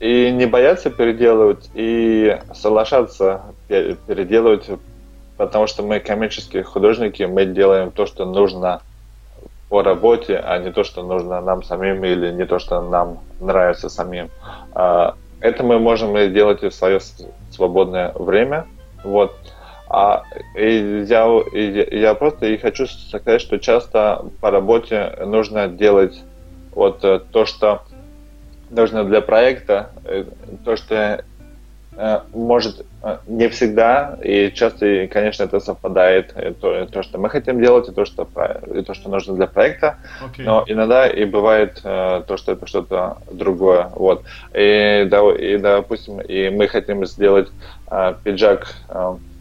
И 0.00 0.30
не 0.30 0.46
бояться 0.46 0.90
переделывать, 0.90 1.70
и 1.74 2.38
соглашаться 2.52 3.42
переделывать 3.68 4.70
потому 5.38 5.68
что 5.68 5.82
мы 5.82 6.00
коммерческие 6.00 6.64
художники, 6.64 7.22
мы 7.22 7.46
делаем 7.46 7.90
то, 7.92 8.04
что 8.04 8.26
нужно 8.26 8.82
по 9.70 9.82
работе, 9.82 10.36
а 10.36 10.58
не 10.58 10.72
то, 10.72 10.84
что 10.84 11.02
нужно 11.02 11.40
нам 11.40 11.62
самим 11.62 12.04
или 12.04 12.30
не 12.32 12.44
то, 12.44 12.58
что 12.58 12.82
нам 12.82 13.20
нравится 13.40 13.88
самим. 13.88 14.30
А, 14.74 15.14
это 15.40 15.62
мы 15.62 15.78
можем 15.78 16.14
делать 16.32 16.62
в 16.62 16.70
свое 16.72 17.00
свободное 17.50 18.12
время. 18.14 18.66
Вот. 19.04 19.36
А, 19.88 20.24
я, 20.56 21.24
я 21.44 22.14
просто 22.14 22.46
и 22.46 22.58
хочу 22.58 22.86
сказать, 22.86 23.40
что 23.40 23.58
часто 23.58 24.24
по 24.40 24.50
работе 24.50 25.14
нужно 25.24 25.68
делать 25.68 26.20
вот 26.72 27.04
э, 27.04 27.20
то, 27.30 27.46
что 27.46 27.82
нужно 28.70 29.04
для 29.04 29.20
проекта, 29.20 29.90
э, 30.04 30.24
то, 30.64 30.76
что 30.76 31.24
э, 31.96 32.20
может 32.32 32.84
не 33.26 33.48
всегда, 33.48 34.18
и 34.22 34.50
часто, 34.52 35.08
конечно, 35.08 35.44
это 35.44 35.60
совпадает, 35.60 36.34
то, 36.60 36.86
то, 36.86 37.02
что 37.02 37.18
мы 37.18 37.30
хотим 37.30 37.60
делать, 37.60 37.88
и 37.88 37.92
то, 37.92 38.04
что, 38.04 38.28
и 38.74 38.82
то, 38.82 38.94
что 38.94 39.08
нужно 39.08 39.34
для 39.34 39.46
проекта, 39.46 39.98
okay. 40.22 40.42
но 40.44 40.64
иногда 40.66 41.08
и 41.08 41.24
бывает 41.24 41.80
то, 41.82 42.36
что 42.36 42.52
это 42.52 42.66
что-то 42.66 43.18
другое. 43.30 43.90
Вот. 43.94 44.24
И, 44.52 45.06
да, 45.10 45.20
и, 45.32 45.58
допустим, 45.58 46.20
и 46.20 46.50
мы 46.50 46.68
хотим 46.68 47.06
сделать 47.06 47.48
пиджак 48.24 48.74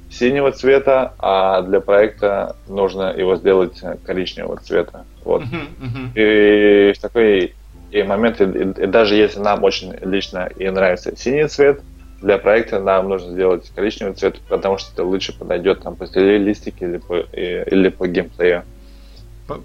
синего 0.10 0.52
цвета, 0.52 1.14
а 1.20 1.62
для 1.62 1.80
проекта 1.80 2.56
нужно 2.68 3.14
его 3.16 3.36
сделать 3.36 3.82
коричневого 4.06 4.58
цвета. 4.58 5.06
Вот. 5.24 5.44
Uh-huh, 5.44 5.68
uh-huh. 5.82 6.92
И 6.92 6.94
такой 7.00 7.54
и 7.92 8.04
момент, 8.04 8.42
и, 8.42 8.46
и 8.46 8.88
даже 8.88 9.16
если 9.16 9.40
нам 9.40 9.64
очень 9.64 9.94
лично 10.02 10.50
и 10.56 10.70
нравится 10.70 11.16
синий 11.16 11.48
цвет, 11.48 11.82
для 12.22 12.38
проекта 12.38 12.80
нам 12.80 13.10
нужно 13.10 13.32
сделать 13.32 13.72
коричневый 13.76 14.16
цвет, 14.16 14.40
потому 14.50 14.78
что 14.78 14.92
это 14.94 15.04
лучше 15.04 15.38
подойдет 15.38 15.84
там 15.84 15.96
по 15.96 16.08
стилистике 16.08 16.86
или 16.86 16.98
по, 16.98 17.18
и, 17.18 17.64
или 17.72 17.90
по 17.90 18.08
геймплею. 18.08 18.64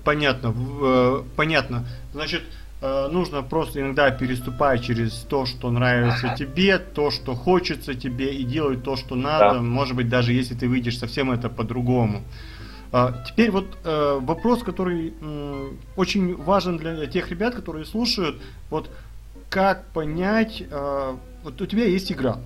Понятно, 0.04 0.54
э, 0.82 1.22
понятно. 1.34 1.84
Значит, 2.12 2.42
Э, 2.84 3.06
нужно 3.08 3.42
просто 3.42 3.80
иногда 3.80 4.10
переступать 4.10 4.84
через 4.84 5.12
то, 5.12 5.46
что 5.46 5.70
нравится 5.70 6.34
тебе, 6.36 6.78
то, 6.78 7.12
что 7.12 7.36
хочется 7.36 7.94
тебе, 7.94 8.34
и 8.34 8.42
делать 8.42 8.82
то, 8.82 8.96
что 8.96 9.14
надо. 9.14 9.54
Да. 9.54 9.62
Может 9.62 9.94
быть, 9.94 10.08
даже 10.08 10.32
если 10.32 10.54
ты 10.54 10.68
выйдешь 10.68 10.98
совсем 10.98 11.30
это 11.30 11.48
по-другому. 11.48 12.22
А, 12.92 13.24
теперь 13.26 13.50
вот 13.50 13.78
э, 13.84 14.18
вопрос, 14.20 14.62
который 14.62 15.14
очень 15.96 16.36
важен 16.36 16.76
для 16.76 17.06
тех 17.06 17.30
ребят, 17.30 17.54
которые 17.54 17.84
слушают. 17.84 18.40
Вот 18.70 18.90
как 19.48 19.86
понять, 19.92 20.62
э, 20.70 21.16
вот 21.42 21.60
у 21.60 21.66
тебя 21.66 21.86
есть 21.86 22.12
игра, 22.12 22.38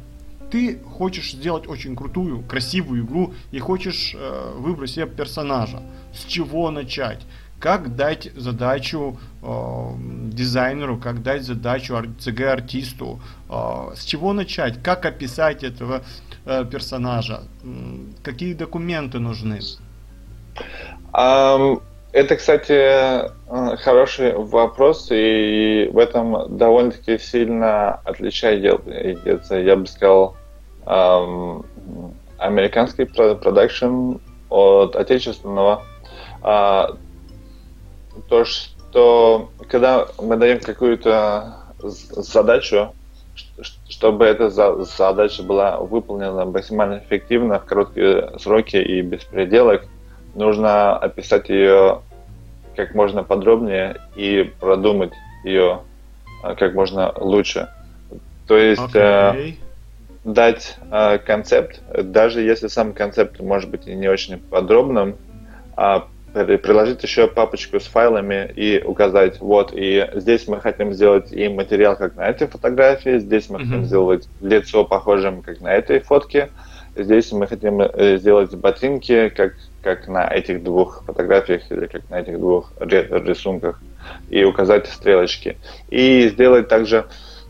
ты 0.51 0.79
хочешь 0.79 1.33
сделать 1.33 1.67
очень 1.67 1.97
крутую, 1.97 2.43
красивую 2.43 3.05
игру 3.05 3.35
и 3.51 3.59
хочешь 3.59 4.15
выбрать 4.55 4.91
себе 4.91 5.07
персонажа. 5.07 5.83
С 6.15 6.25
чего 6.25 6.71
начать? 6.71 7.27
как 7.59 7.97
дать 7.97 8.31
задачу 8.37 9.19
э, 9.43 9.91
дизайнеру, 10.31 10.99
как 10.99 11.23
дать 11.23 11.43
задачу 11.43 11.95
CG-артисту, 11.95 13.21
э, 13.49 13.95
с 13.97 14.05
чего 14.05 14.33
начать, 14.33 14.83
как 14.83 15.07
описать 15.07 15.65
этого 15.65 16.03
э, 16.45 16.65
персонажа, 16.71 17.45
какие 18.23 18.55
документы 18.55 19.19
нужны. 19.19 19.61
Это, 21.13 22.37
кстати, 22.37 22.73
э, 22.73 23.77
хороший 23.77 24.35
вопрос, 24.35 25.09
и 25.11 25.91
в 25.93 25.99
этом 25.99 26.57
довольно-таки 26.57 27.19
сильно 27.19 28.01
отличается, 28.05 29.57
я 29.57 29.77
бы 29.77 29.87
сказал, 29.87 30.35
американский 32.39 33.05
продакшн 33.05 34.19
от 34.49 34.97
отечественного. 34.97 35.83
Uh, 36.43 36.97
то, 38.29 38.45
что 38.45 39.51
когда 39.69 40.07
мы 40.21 40.37
даем 40.37 40.61
какую-то 40.61 41.57
задачу, 41.79 42.95
чтобы 43.89 44.25
эта 44.25 44.49
задача 44.51 45.43
была 45.43 45.79
выполнена 45.79 46.45
максимально 46.45 46.99
эффективно, 46.99 47.59
в 47.59 47.65
короткие 47.65 48.39
сроки 48.39 48.77
и 48.77 49.03
без 49.03 49.25
переделок, 49.25 49.87
нужно 50.37 50.97
описать 50.97 51.49
ее 51.49 52.03
как 52.77 52.95
можно 52.95 53.25
подробнее 53.25 54.01
и 54.15 54.53
продумать 54.61 55.13
ее 55.45 55.81
а, 56.43 56.55
как 56.55 56.75
можно 56.75 57.13
лучше. 57.19 57.69
То 58.47 58.57
есть 58.57 58.95
okay. 58.95 59.51
э, 59.51 59.55
дать 60.25 60.77
э, 60.91 61.19
концепт, 61.19 61.81
даже 61.91 62.43
если 62.43 62.69
сам 62.69 62.93
концепт 62.93 63.41
может 63.41 63.71
быть 63.71 63.87
и 63.87 63.95
не 63.95 64.09
очень 64.09 64.39
подробным, 64.39 65.17
а 65.75 66.07
приложить 66.33 67.03
еще 67.03 67.29
папочку 67.29 67.81
с 67.81 67.85
файлами 67.85 68.53
и 68.55 68.83
указать, 68.85 69.41
вот, 69.41 69.73
и 69.73 70.07
здесь 70.15 70.47
мы 70.47 70.61
хотим 70.61 70.93
сделать 70.93 71.33
и 71.33 71.49
материал, 71.49 71.97
как 71.97 72.15
на 72.17 72.29
этой 72.29 72.47
фотографии, 72.47 73.19
здесь 73.19 73.49
мы 73.49 73.59
mm-hmm. 73.59 73.65
хотим 73.65 73.85
сделать 73.87 74.29
лицо 74.43 74.85
похожим, 74.85 75.41
как 75.41 75.63
на 75.63 75.73
этой 75.73 76.01
фотке, 76.01 76.51
здесь 76.95 77.33
мы 77.33 77.47
хотим 77.47 77.81
э, 77.81 78.19
сделать 78.19 78.55
ботинки, 78.55 79.31
как, 79.31 79.55
как 79.87 80.09
на 80.09 80.27
этих 80.27 80.63
двух 80.63 81.05
фотографиях 81.07 81.63
или 81.71 81.87
как 81.87 82.11
на 82.11 82.21
этих 82.21 82.39
двух 82.39 82.73
рисунках, 82.81 83.81
и 84.29 84.45
указать 84.45 84.87
стрелочки. 84.89 85.57
И 85.89 86.29
сделать 86.29 86.69
также, 86.69 87.07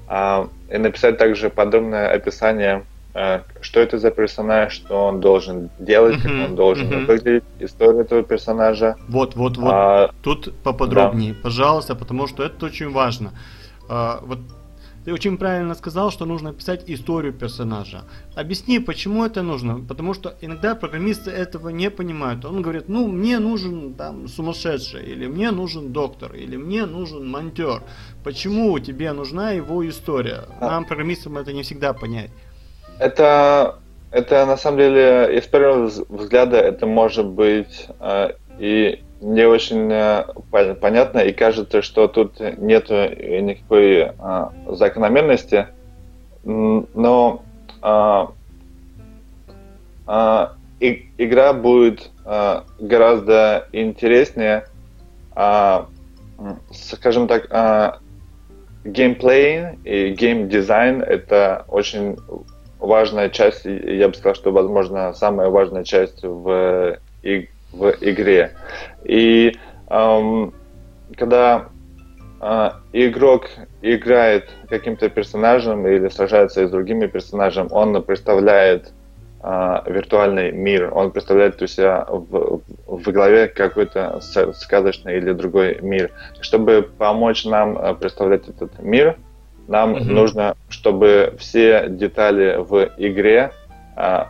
а, 0.06 0.48
и 0.70 0.78
написать 0.78 1.18
также 1.18 1.50
подробное 1.50 2.08
описание 2.08 2.84
Э, 3.18 3.40
что 3.62 3.80
это 3.80 3.96
за 3.98 4.10
персонаж, 4.10 4.74
что 4.74 5.06
он 5.06 5.20
должен 5.20 5.70
делать, 5.78 6.20
как 6.20 6.30
он 6.30 6.54
должен 6.54 7.06
выглядеть, 7.06 7.44
историю 7.60 8.02
этого 8.02 8.22
персонажа. 8.22 8.96
Вот, 9.08 9.34
вот, 9.36 9.56
вот. 9.56 9.72
А, 9.72 10.10
Тут 10.22 10.52
поподробнее, 10.62 11.32
да. 11.32 11.38
пожалуйста, 11.42 11.94
потому 11.94 12.26
что 12.26 12.44
это 12.44 12.66
очень 12.66 12.90
важно. 12.90 13.32
А, 13.88 14.20
вот 14.22 14.40
ты 15.06 15.12
очень 15.12 15.38
правильно 15.38 15.76
сказал, 15.76 16.10
что 16.10 16.24
нужно 16.24 16.52
писать 16.52 16.82
историю 16.88 17.32
персонажа. 17.32 18.02
Объясни, 18.34 18.80
почему 18.80 19.24
это 19.24 19.42
нужно. 19.42 19.78
Потому 19.78 20.14
что 20.14 20.34
иногда 20.40 20.74
программисты 20.74 21.30
этого 21.30 21.68
не 21.68 21.90
понимают. 21.90 22.44
Он 22.44 22.60
говорит, 22.60 22.88
ну, 22.88 23.06
мне 23.06 23.38
нужен 23.38 23.94
там 23.94 24.26
сумасшедший, 24.26 25.04
или 25.04 25.28
мне 25.28 25.52
нужен 25.52 25.92
доктор, 25.92 26.34
или 26.34 26.56
мне 26.56 26.86
нужен 26.86 27.30
монтер. 27.30 27.82
Почему 28.24 28.76
тебе 28.80 29.12
нужна 29.12 29.52
его 29.52 29.88
история? 29.88 30.46
А. 30.60 30.70
Нам, 30.70 30.84
программистам, 30.84 31.38
это 31.38 31.52
не 31.52 31.62
всегда 31.62 31.92
понять. 31.92 32.32
Это, 32.98 33.78
это 34.10 34.44
на 34.44 34.56
самом 34.56 34.78
деле, 34.78 35.38
из 35.38 35.46
первого 35.46 35.86
взгляда, 36.08 36.56
это 36.56 36.84
может 36.86 37.26
быть 37.26 37.86
э, 38.00 38.30
и 38.58 39.04
не 39.20 39.46
очень 39.46 39.90
э, 39.90 40.24
понятно, 40.50 41.20
и 41.20 41.32
кажется, 41.32 41.82
что 41.82 42.08
тут 42.08 42.38
нет 42.40 42.90
никакой 42.90 43.98
э, 44.00 44.12
закономерности, 44.68 45.68
но 46.44 47.42
э, 47.82 48.26
э, 50.06 50.46
и, 50.80 51.08
игра 51.18 51.52
будет 51.52 52.10
э, 52.24 52.60
гораздо 52.78 53.68
интереснее, 53.72 54.66
э, 55.34 55.84
скажем 56.72 57.26
так, 57.28 57.46
э, 57.50 57.92
геймплей 58.84 59.78
и 59.84 60.10
геймдизайн 60.10 61.02
это 61.02 61.64
очень 61.68 62.16
важная 62.78 63.30
часть, 63.30 63.64
я 63.64 64.08
бы 64.08 64.14
сказал, 64.14 64.34
что, 64.34 64.52
возможно, 64.52 65.12
самая 65.14 65.48
важная 65.48 65.84
часть 65.84 66.22
в, 66.22 66.98
в 67.76 67.94
игре. 68.00 68.52
И 69.04 69.56
эм, 69.88 70.54
когда 71.16 71.68
э, 72.40 72.70
игрок 72.92 73.48
играет 73.82 74.48
каким-то 74.68 75.08
персонажем 75.08 75.86
или 75.86 76.08
сражается 76.08 76.66
с 76.66 76.70
другими 76.70 77.06
персонажем, 77.06 77.68
он 77.70 78.02
представляет 78.02 78.92
э, 79.42 79.82
виртуальный 79.86 80.52
мир, 80.52 80.92
он 80.92 81.12
представляет 81.12 81.60
у 81.62 81.66
себя 81.66 82.04
в, 82.08 82.60
в 82.86 83.02
голове 83.12 83.48
какой-то 83.48 84.20
сказочный 84.20 85.18
или 85.18 85.32
другой 85.32 85.78
мир. 85.80 86.10
Чтобы 86.40 86.88
помочь 86.98 87.44
нам 87.44 87.78
э, 87.78 87.94
представлять 87.94 88.48
этот 88.48 88.78
мир, 88.80 89.16
нам 89.68 89.94
угу. 89.94 90.04
нужно, 90.04 90.56
чтобы 90.68 91.34
все 91.38 91.86
детали 91.88 92.56
в 92.58 92.88
игре 92.98 93.50
а, 93.96 94.28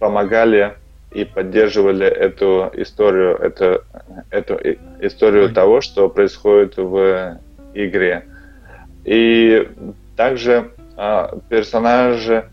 помогали 0.00 0.74
и 1.14 1.24
поддерживали 1.24 2.06
эту 2.06 2.70
историю, 2.74 3.36
эту, 3.36 3.82
эту 4.30 4.58
историю 5.00 5.46
Ой. 5.46 5.54
того, 5.54 5.80
что 5.80 6.08
происходит 6.08 6.76
в 6.76 7.38
игре. 7.72 8.26
И 9.04 9.68
также 10.16 10.72
а, 10.96 11.38
персонажи 11.48 12.50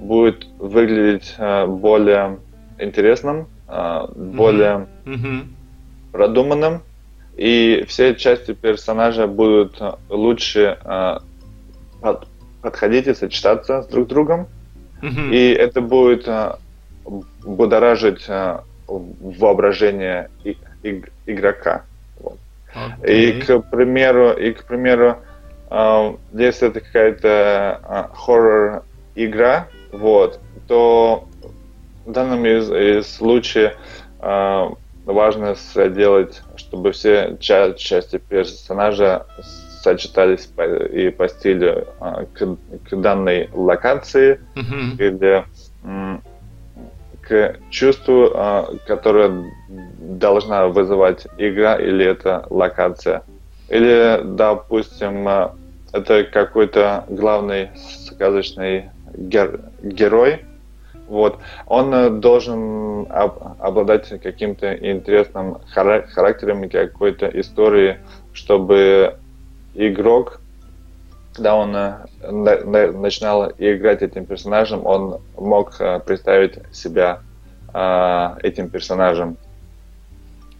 будут 0.00 0.46
выглядеть 0.58 1.34
а, 1.38 1.66
более 1.66 2.38
интересным, 2.78 3.48
а, 3.68 4.10
более 4.14 4.86
mm 5.04 5.46
продуманным, 6.12 6.82
и 7.36 7.84
все 7.86 8.16
части 8.16 8.52
персонажа 8.52 9.28
будут 9.28 9.80
лучше 10.08 10.76
а, 10.82 11.22
под, 12.00 12.26
подходить 12.62 13.06
и 13.06 13.14
сочетаться 13.14 13.82
с 13.82 13.86
друг 13.86 14.08
другом. 14.08 14.48
Mm-hmm. 15.00 15.32
И 15.32 15.52
это 15.52 15.80
будет 15.80 16.28
будоражить 17.04 18.24
а, 18.28 18.64
воображение 18.86 20.30
игрока. 21.26 21.84
Вот. 22.18 22.38
Okay. 23.02 23.38
И 23.38 23.40
к 23.42 23.70
примеру, 23.70 24.32
и 24.32 24.52
к 24.52 24.64
примеру, 24.64 25.18
а, 25.68 26.16
если 26.32 26.68
это 26.68 26.80
какая-то 26.80 27.80
а, 27.82 28.10
хоррор 28.14 28.84
игра, 29.14 29.68
вот, 29.92 30.40
то 30.68 31.26
в 32.06 32.12
данном 32.12 32.44
случае 33.02 33.74
важно 34.18 35.54
сделать, 35.54 36.42
чтобы 36.56 36.92
все 36.92 37.36
ча- 37.40 37.72
части 37.72 38.18
персонажа 38.18 39.26
сочетались 39.82 40.46
по, 40.46 40.62
и 40.62 41.10
по 41.10 41.28
стилю 41.28 41.86
к, 42.34 42.56
к 42.88 42.96
данной 43.00 43.48
локации, 43.52 44.40
mm-hmm. 44.54 44.96
э, 45.84 46.18
к 47.30 47.54
чувству, 47.70 48.32
э, 48.34 48.64
которое 48.88 49.52
должна 49.68 50.66
вызывать 50.66 51.28
игра 51.38 51.76
или 51.76 52.04
эта 52.04 52.44
локация. 52.50 53.22
Или, 53.68 54.20
допустим, 54.24 55.28
э, 55.28 55.50
это 55.92 56.24
какой-то 56.24 57.04
главный 57.08 57.70
сказочный 57.76 58.90
гер- 59.14 59.60
герой, 59.80 60.44
вот, 61.06 61.38
он 61.66 61.94
э, 61.94 62.10
должен 62.10 63.06
об- 63.08 63.54
обладать 63.60 64.08
каким-то 64.20 64.74
интересным 64.74 65.58
хара- 65.72 66.08
характером 66.08 66.68
какой-то 66.68 67.28
историей, 67.28 67.98
чтобы 68.32 69.18
игрок, 69.74 70.39
когда 71.32 71.54
он 71.54 71.74
э, 71.74 72.06
на- 72.30 72.64
на- 72.64 72.92
начинал 72.92 73.52
играть 73.58 74.02
этим 74.02 74.26
персонажем, 74.26 74.84
он 74.84 75.20
мог 75.36 75.80
э, 75.80 76.00
представить 76.00 76.58
себя 76.72 77.22
э, 77.72 78.36
этим 78.42 78.68
персонажем. 78.68 79.36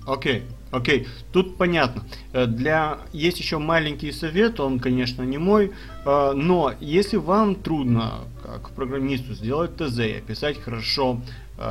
Окей. 0.07 0.39
Okay. 0.39 0.43
Окей, 0.73 1.01
okay. 1.01 1.09
тут 1.33 1.57
понятно. 1.57 2.05
Для 2.33 2.99
есть 3.13 3.41
еще 3.41 3.59
маленький 3.59 4.13
совет, 4.13 4.61
он, 4.61 4.79
конечно, 4.79 5.25
не 5.25 5.37
мой, 5.37 5.73
но 6.05 6.73
если 6.79 7.17
вам 7.17 7.57
трудно 7.57 8.21
как 8.41 8.71
программисту 8.71 9.35
сделать 9.35 9.75
ТЗ 9.77 9.99
и 9.99 10.13
описать 10.13 10.61
хорошо 10.61 11.21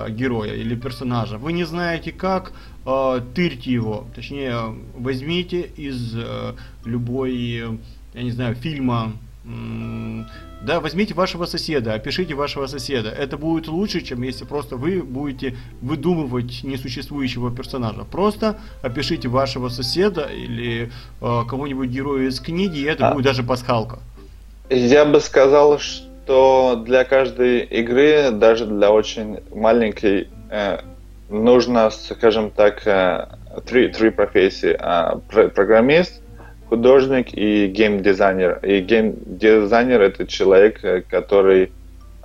героя 0.10 0.54
или 0.54 0.76
персонажа. 0.76 1.38
Вы 1.38 1.54
не 1.54 1.64
знаете 1.64 2.12
как, 2.12 2.52
тырьте 2.84 3.72
его. 3.72 4.06
Точнее, 4.14 4.76
возьмите 4.98 5.62
из 5.62 6.14
любой, 6.84 7.80
я 8.14 8.24
не 8.24 8.32
знаю, 8.32 8.56
фильма, 8.56 9.14
да, 10.62 10.82
возьмите 10.82 11.14
вашего 11.14 11.46
соседа, 11.46 11.94
опишите 11.94 12.36
вашего 12.36 12.68
соседа. 12.68 13.10
Это 13.10 13.38
будет 13.38 13.68
лучше, 13.68 14.02
чем 14.02 14.22
если 14.24 14.44
просто 14.44 14.76
вы 14.76 15.02
будете 15.02 15.56
выдумывать 15.82 16.64
несуществующего 16.64 17.50
персонажа. 17.50 18.04
Просто 18.04 18.58
опишите 18.82 19.30
вашего 19.30 19.70
соседа 19.70 20.24
или 20.24 20.92
э, 21.22 21.42
кого-нибудь 21.50 21.90
героя 21.90 22.28
из 22.28 22.42
книги, 22.42 22.80
и 22.80 22.84
это 22.84 23.08
а. 23.08 23.14
будет 23.14 23.26
даже 23.26 23.44
пасхалка. 23.44 24.00
Я 24.70 25.06
бы 25.06 25.22
сказал, 25.22 25.80
что 25.80 26.84
для 26.86 27.06
каждой 27.06 27.62
игры, 27.62 28.32
даже 28.32 28.66
для 28.66 28.92
очень 28.92 29.40
маленькой, 29.56 30.28
э, 30.50 30.80
нужно, 31.30 31.90
скажем 31.90 32.52
так, 32.52 32.86
э, 32.86 33.28
три, 33.66 33.88
три 33.88 34.10
профессии. 34.10 34.76
А, 34.78 35.20
программист, 35.56 36.22
художник 36.70 37.34
и 37.34 37.68
геймдизайнер. 37.68 38.60
И 38.64 38.82
геймдизайнер 38.82 40.02
это 40.02 40.28
человек, 40.28 40.84
э, 40.84 41.02
который, 41.02 41.72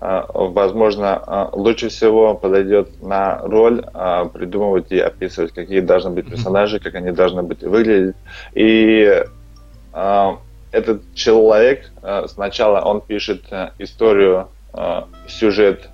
возможно, 0.01 1.49
лучше 1.53 1.89
всего 1.89 2.35
подойдет 2.35 3.03
на 3.03 3.39
роль 3.39 3.83
придумывать 4.35 4.93
и 4.93 4.99
описывать, 4.99 5.53
какие 5.53 5.81
должны 5.81 6.11
быть 6.11 6.29
персонажи, 6.29 6.79
как 6.79 6.95
они 6.95 7.11
должны 7.11 7.43
быть 7.43 7.63
выглядеть. 7.63 8.17
И 8.53 9.25
этот 10.75 11.15
человек 11.15 11.89
э, 12.03 12.25
сначала 12.27 12.81
он 12.81 13.01
пишет 13.01 13.45
э, 13.51 13.71
историю, 13.79 14.49
э, 14.73 15.03
сюжет 15.29 15.89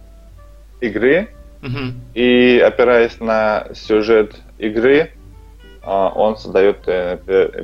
игры, 0.81 1.29
mm-hmm. 1.61 1.93
и 2.15 2.59
опираясь 2.61 3.21
на 3.21 3.67
сюжет 3.75 4.37
игры, 4.59 5.13
он 5.83 6.37
создает 6.37 6.83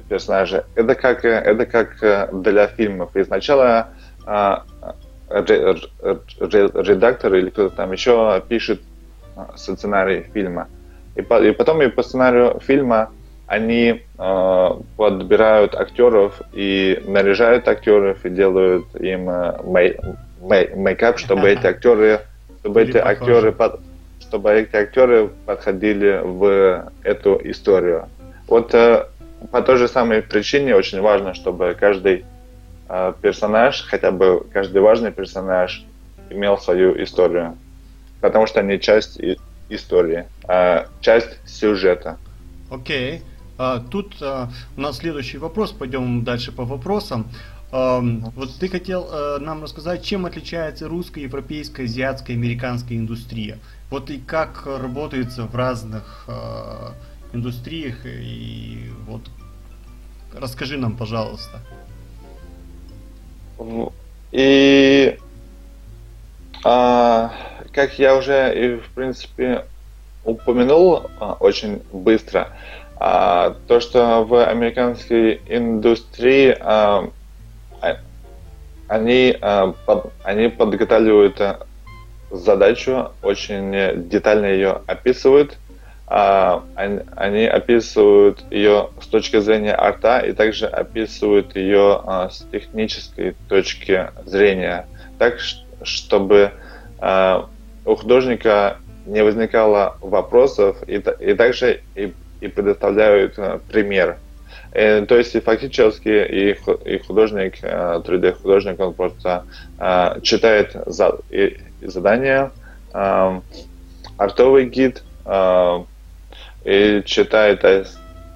персонажа. 0.09 0.65
Это 0.75 0.95
как, 0.95 1.25
это 1.25 1.67
как 1.67 2.43
для 2.43 2.67
фильмов. 2.69 3.15
И 3.15 3.25
сначала 3.25 3.89
редактор 6.81 7.35
или 7.35 7.51
кто-то 7.51 7.77
там 7.77 7.93
еще 7.93 8.43
пишет 8.49 8.81
сценарий 9.57 10.27
фильма. 10.33 10.69
И 11.15 11.23
потом 11.23 11.83
и 11.83 11.89
по 11.89 12.03
сценарию 12.03 12.61
фильма 12.61 13.11
они 13.47 14.03
э, 14.19 14.71
подбирают 14.97 15.75
актеров 15.75 16.43
и 16.53 17.03
наряжают 17.07 17.69
актеров 17.69 18.25
и 18.25 18.31
делают 18.31 18.95
им 18.97 19.31
э, 19.31 19.61
мей, 19.65 19.97
мей, 20.41 20.71
мейкап, 20.75 21.19
чтобы 21.19 21.51
эти 21.51 21.67
актеры, 21.67 22.23
чтобы 22.61 22.83
эти 22.83 22.97
актеры, 22.97 23.53
под, 23.53 23.81
чтобы 24.29 24.53
эти 24.53 24.75
актеры 24.77 25.31
подходили 25.47 26.21
в 26.25 26.91
эту 27.03 27.41
историю. 27.45 28.09
Вот 28.49 28.75
э, 28.75 29.07
по 29.51 29.63
той 29.63 29.77
же 29.77 29.89
самой 29.89 30.23
причине 30.23 30.75
очень 30.75 31.01
важно, 31.01 31.35
чтобы 31.35 31.77
каждый 31.79 32.25
э, 32.89 33.13
персонаж, 33.21 33.87
хотя 33.89 34.11
бы 34.11 34.47
каждый 34.53 34.83
важный 34.83 35.13
персонаж, 35.13 35.85
имел 36.31 36.59
свою 36.59 37.01
историю, 37.03 37.57
потому 38.21 38.47
что 38.47 38.61
они 38.61 38.81
часть 38.81 39.21
истории, 39.69 40.27
э, 40.49 40.87
часть 41.01 41.39
сюжета. 41.47 42.19
Окей. 42.71 43.19
Okay. 43.19 43.23
А, 43.59 43.81
тут 43.81 44.17
а, 44.21 44.51
у 44.77 44.81
нас 44.81 44.99
следующий 44.99 45.39
вопрос, 45.39 45.73
пойдем 45.73 46.25
дальше 46.25 46.53
по 46.53 46.65
вопросам. 46.65 47.27
А, 47.73 48.01
вот 48.01 48.55
ты 48.59 48.69
хотел 48.69 49.09
а, 49.11 49.39
нам 49.39 49.63
рассказать, 49.63 50.05
чем 50.05 50.27
отличается 50.27 50.89
русская, 50.89 51.23
европейская, 51.23 51.85
азиатская, 51.85 52.37
американская 52.37 52.99
индустрия. 52.99 53.59
Вот 53.91 54.11
и 54.11 54.19
как 54.19 54.67
работается 54.67 55.45
в 55.45 55.55
разных 55.55 56.25
а, 56.27 56.95
индустриях. 57.33 58.05
И 58.05 58.91
вот 59.07 59.23
расскажи 60.35 60.77
нам, 60.77 60.97
пожалуйста. 60.97 61.61
И 64.33 65.19
а, 66.65 67.33
как 67.73 67.99
я 67.99 68.17
уже 68.17 68.53
и 68.55 68.77
в 68.77 68.89
принципе 68.91 69.65
упомянул 70.25 71.09
а, 71.21 71.35
очень 71.35 71.83
быстро, 71.93 72.49
а, 72.97 73.57
то, 73.69 73.81
что 73.81 74.25
в 74.25 74.45
американской 74.45 75.41
индустрии 75.47 76.57
а, 76.59 77.09
а 77.81 77.99
они, 78.89 79.37
а, 79.41 79.73
под, 79.87 80.13
они 80.25 80.49
подготавливают 80.49 81.41
задачу, 82.31 83.13
очень 83.23 84.09
детально 84.09 84.47
ее 84.47 84.83
описывают. 84.87 85.59
А, 86.09 86.63
они, 86.77 87.47
описывают 87.47 88.45
ее 88.51 88.91
с 89.01 89.07
точки 89.09 89.41
зрения 89.41 89.75
арта 89.75 90.21
и 90.21 90.33
также 90.33 90.67
описывают 90.67 91.57
ее 91.57 92.01
а, 92.05 92.31
с 92.31 92.47
технической 92.53 93.35
точки 93.49 94.11
зрения, 94.25 94.87
так 95.19 95.39
чтобы 95.83 96.53
а, 97.01 97.49
у 97.85 97.97
художника 97.97 98.77
не 99.05 99.25
возникало 99.25 99.97
вопросов 100.01 100.77
и, 100.87 100.99
также 101.01 101.81
и 101.97 102.49
предоставляют 102.49 103.37
пример. 103.69 104.19
Э, 104.73 105.07
то 105.07 105.17
есть 105.17 105.43
фактически 105.43 106.09
и, 106.09 106.99
художник, 106.99 107.63
3D-художник, 107.63 108.79
э, 108.79 108.85
он 108.85 108.95
просто 108.95 109.45
читает 110.23 110.77
и 111.81 111.87
задания, 111.87 112.51
э, 112.93 113.41
артовый 114.17 114.67
гид 114.67 115.03
э, 115.25 115.85
и 116.65 117.03
читает 117.05 117.65
о, 117.65 117.85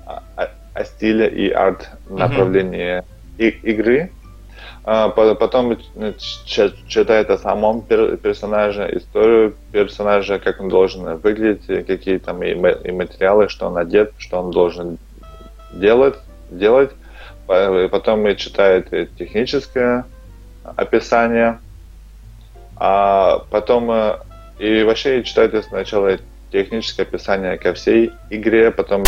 о, 0.07 0.49
о 0.75 0.85
стиле 0.85 1.29
и 1.29 1.51
арт 1.51 1.89
направлении 2.09 3.03
mm-hmm. 3.39 3.61
игры, 3.63 4.11
а, 4.83 5.11
потом 5.11 5.77
читает 6.17 7.31
о 7.31 7.39
самом 7.39 7.83
персонаже, 7.83 8.89
историю 8.97 9.55
персонажа, 9.73 10.39
как 10.39 10.61
он 10.61 10.69
должен 10.69 11.17
выглядеть, 11.19 11.87
какие 11.87 12.19
там 12.19 12.43
и 12.43 12.55
материалы, 12.55 13.49
что 13.49 13.67
он 13.67 13.77
одет, 13.77 14.13
что 14.19 14.41
он 14.41 14.51
должен 14.51 14.99
делать, 15.73 16.17
делать. 16.51 16.91
Потом 17.47 18.35
читает 18.37 18.91
техническое 19.19 20.07
описание, 20.65 21.59
а 22.81 23.45
потом 23.51 23.91
э, 23.91 24.19
и 24.59 24.83
вообще 24.83 25.23
читает 25.23 25.65
сначала 25.67 26.19
техническое 26.51 27.03
описание 27.03 27.59
ко 27.59 27.75
всей 27.75 28.11
игре, 28.31 28.71
потом 28.71 29.05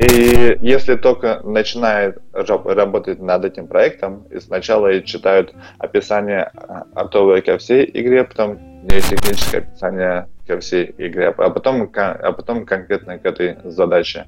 и 0.00 0.56
если 0.62 0.96
только 0.96 1.40
начинает 1.44 2.18
работать 2.32 3.20
над 3.20 3.44
этим 3.44 3.66
проектом, 3.66 4.26
и 4.30 4.40
сначала 4.40 5.00
читают 5.02 5.52
описание 5.78 6.50
артовое 6.94 7.42
ко 7.42 7.58
всей 7.58 7.84
игре, 7.92 8.24
потом 8.24 8.58
техническое 8.88 9.58
описание 9.58 10.26
ко 10.48 10.58
всей 10.58 10.94
игре, 10.96 11.28
а 11.36 11.50
потом, 11.50 11.90
а 11.94 12.32
потом 12.32 12.64
конкретно 12.64 13.18
к 13.18 13.26
этой 13.26 13.58
задаче. 13.64 14.26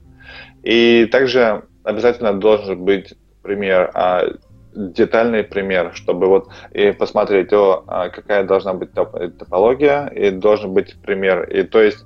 И 0.62 1.08
также 1.10 1.62
обязательно 1.84 2.34
должен 2.38 2.84
быть 2.84 3.14
пример 3.42 3.90
а, 3.94 4.24
детальный 4.74 5.44
пример, 5.44 5.92
чтобы 5.94 6.26
вот 6.26 6.48
и 6.72 6.92
посмотреть, 6.92 7.52
о, 7.52 7.84
а, 7.86 8.08
какая 8.08 8.44
должна 8.44 8.74
быть 8.74 8.92
топ 8.92 9.16
топология, 9.38 10.06
и 10.06 10.30
должен 10.30 10.72
быть 10.72 10.96
пример. 11.02 11.44
И 11.44 11.62
то 11.62 11.80
есть 11.80 12.04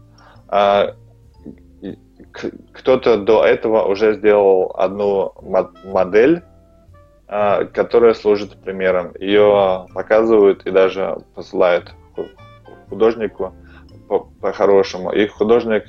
а, 0.49 0.95
кто-то 2.73 3.19
до 3.19 3.45
этого 3.45 3.85
уже 3.85 4.15
сделал 4.15 4.75
одну 4.77 5.33
модель, 5.85 6.43
а, 7.29 7.65
которая 7.65 8.15
служит 8.15 8.57
примером. 8.63 9.13
Ее 9.19 9.87
показывают 9.95 10.67
и 10.67 10.71
даже 10.71 11.19
посылают 11.35 11.93
художнику 12.89 13.55
по-хорошему. 14.41 15.11
По 15.11 15.17
и 15.17 15.27
художник 15.27 15.85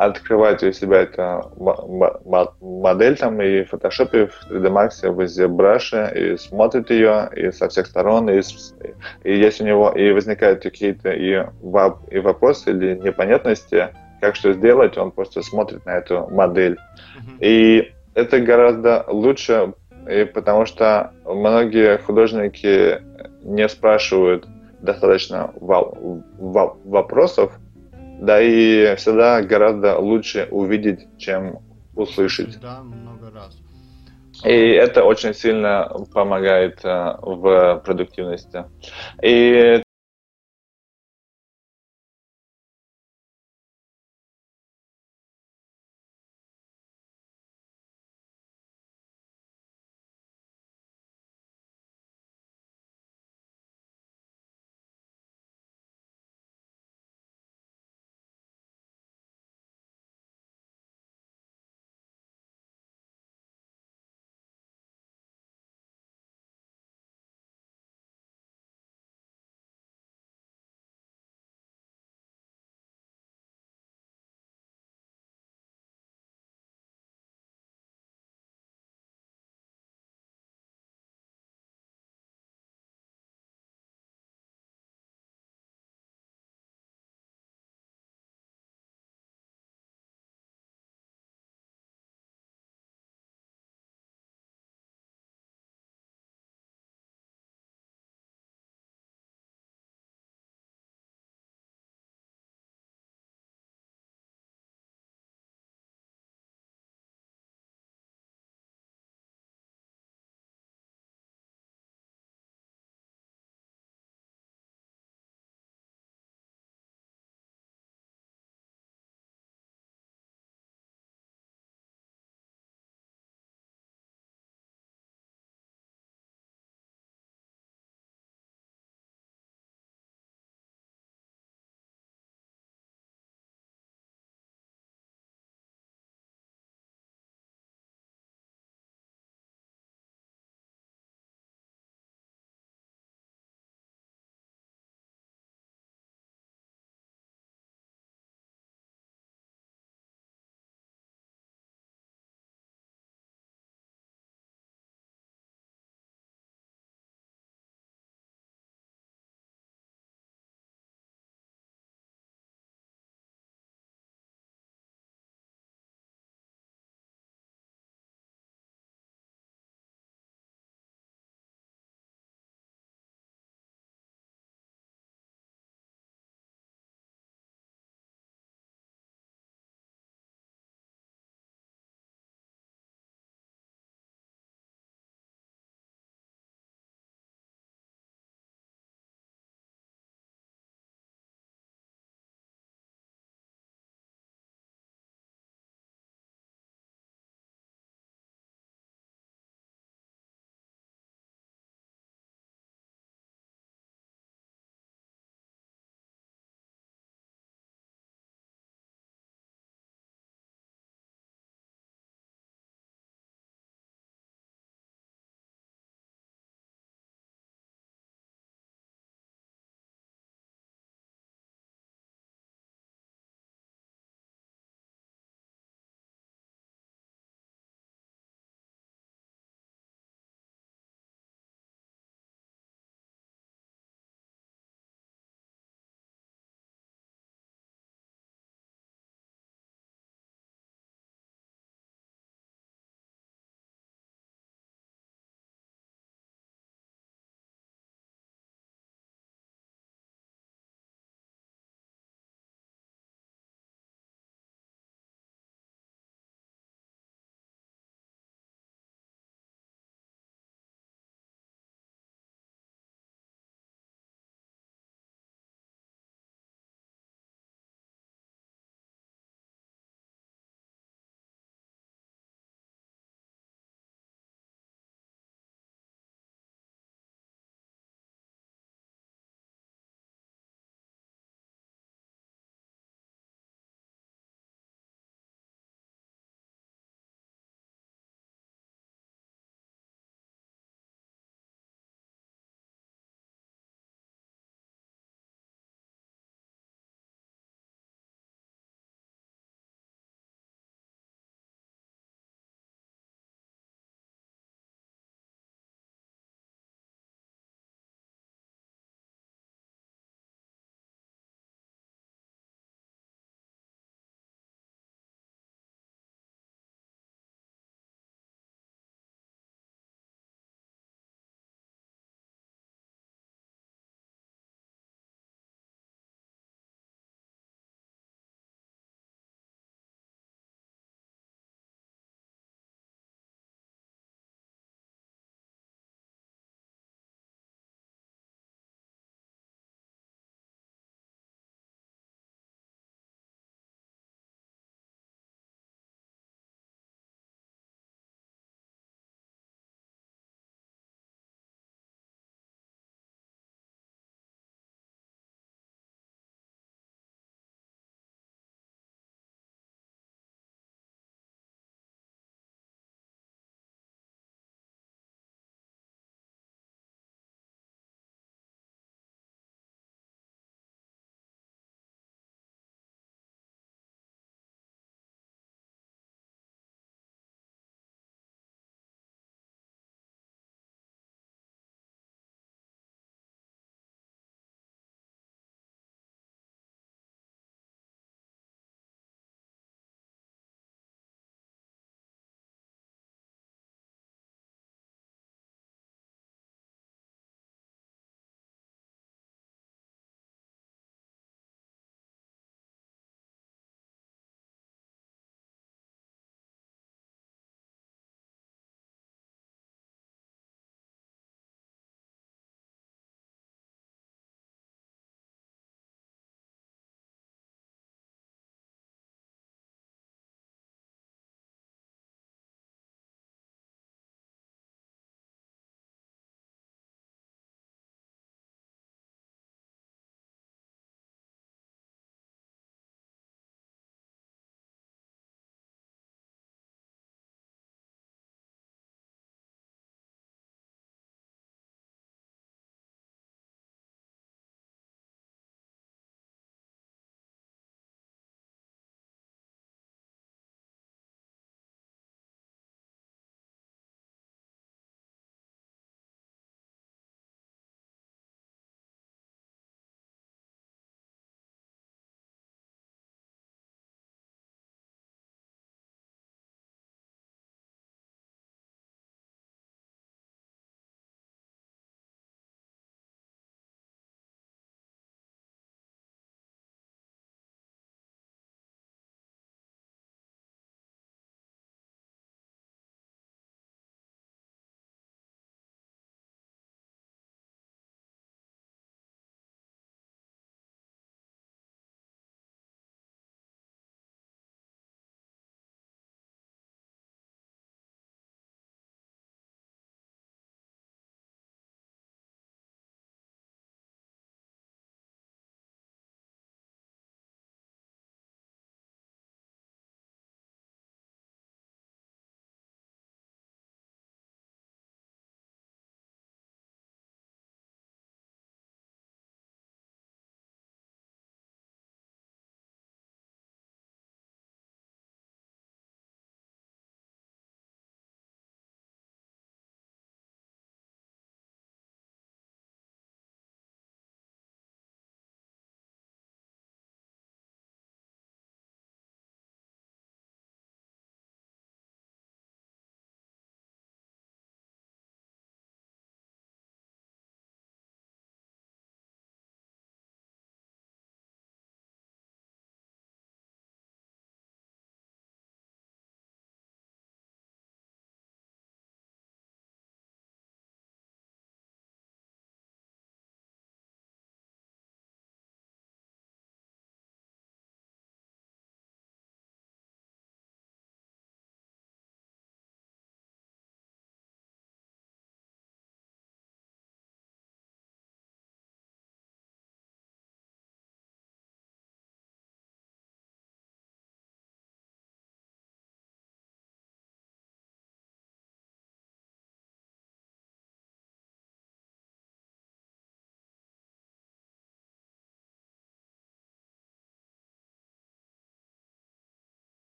открывать 0.00 0.62
у 0.62 0.72
себя 0.72 1.02
эту 1.02 1.52
модель 2.60 3.16
там 3.18 3.40
и 3.42 3.64
в 3.64 3.74
Photoshop, 3.74 4.22
и 4.22 4.26
в 4.26 4.50
3D 4.50 4.70
Max, 4.72 5.06
в 5.06 5.20
ZBrush, 5.20 6.16
и 6.16 6.38
смотрит 6.38 6.90
ее 6.90 7.28
и 7.36 7.50
со 7.52 7.68
всех 7.68 7.86
сторон, 7.86 8.30
и, 8.30 8.40
и 9.24 9.36
если 9.36 9.64
у 9.64 9.66
него 9.66 9.90
и 9.90 10.10
возникают 10.12 10.62
какие-то 10.62 11.10
и, 11.10 11.44
и 12.10 12.18
вопросы 12.18 12.70
или 12.70 12.94
непонятности, 12.94 13.88
как 14.22 14.36
что 14.36 14.54
сделать, 14.54 14.96
он 14.96 15.10
просто 15.10 15.42
смотрит 15.42 15.84
на 15.84 15.98
эту 15.98 16.26
модель. 16.30 16.76
Mm-hmm. 16.76 17.36
И 17.40 17.92
это 18.14 18.40
гораздо 18.40 19.04
лучше, 19.06 19.74
и 20.08 20.24
потому 20.24 20.64
что 20.64 21.12
многие 21.26 21.98
художники 21.98 23.02
не 23.42 23.68
спрашивают 23.68 24.46
достаточно 24.80 25.52
вопросов, 25.58 27.52
да 28.20 28.40
и 28.42 28.94
всегда 28.96 29.40
гораздо 29.42 29.98
лучше 29.98 30.46
увидеть, 30.50 31.08
чем 31.18 31.60
услышать. 31.94 32.60
Да, 32.60 32.82
много 32.82 33.30
раз. 33.30 33.58
И 34.44 34.50
это 34.50 35.04
очень 35.04 35.34
сильно 35.34 35.90
помогает 36.12 36.80
э, 36.84 37.14
в 37.20 37.82
продуктивности. 37.84 38.64
И 39.22 39.82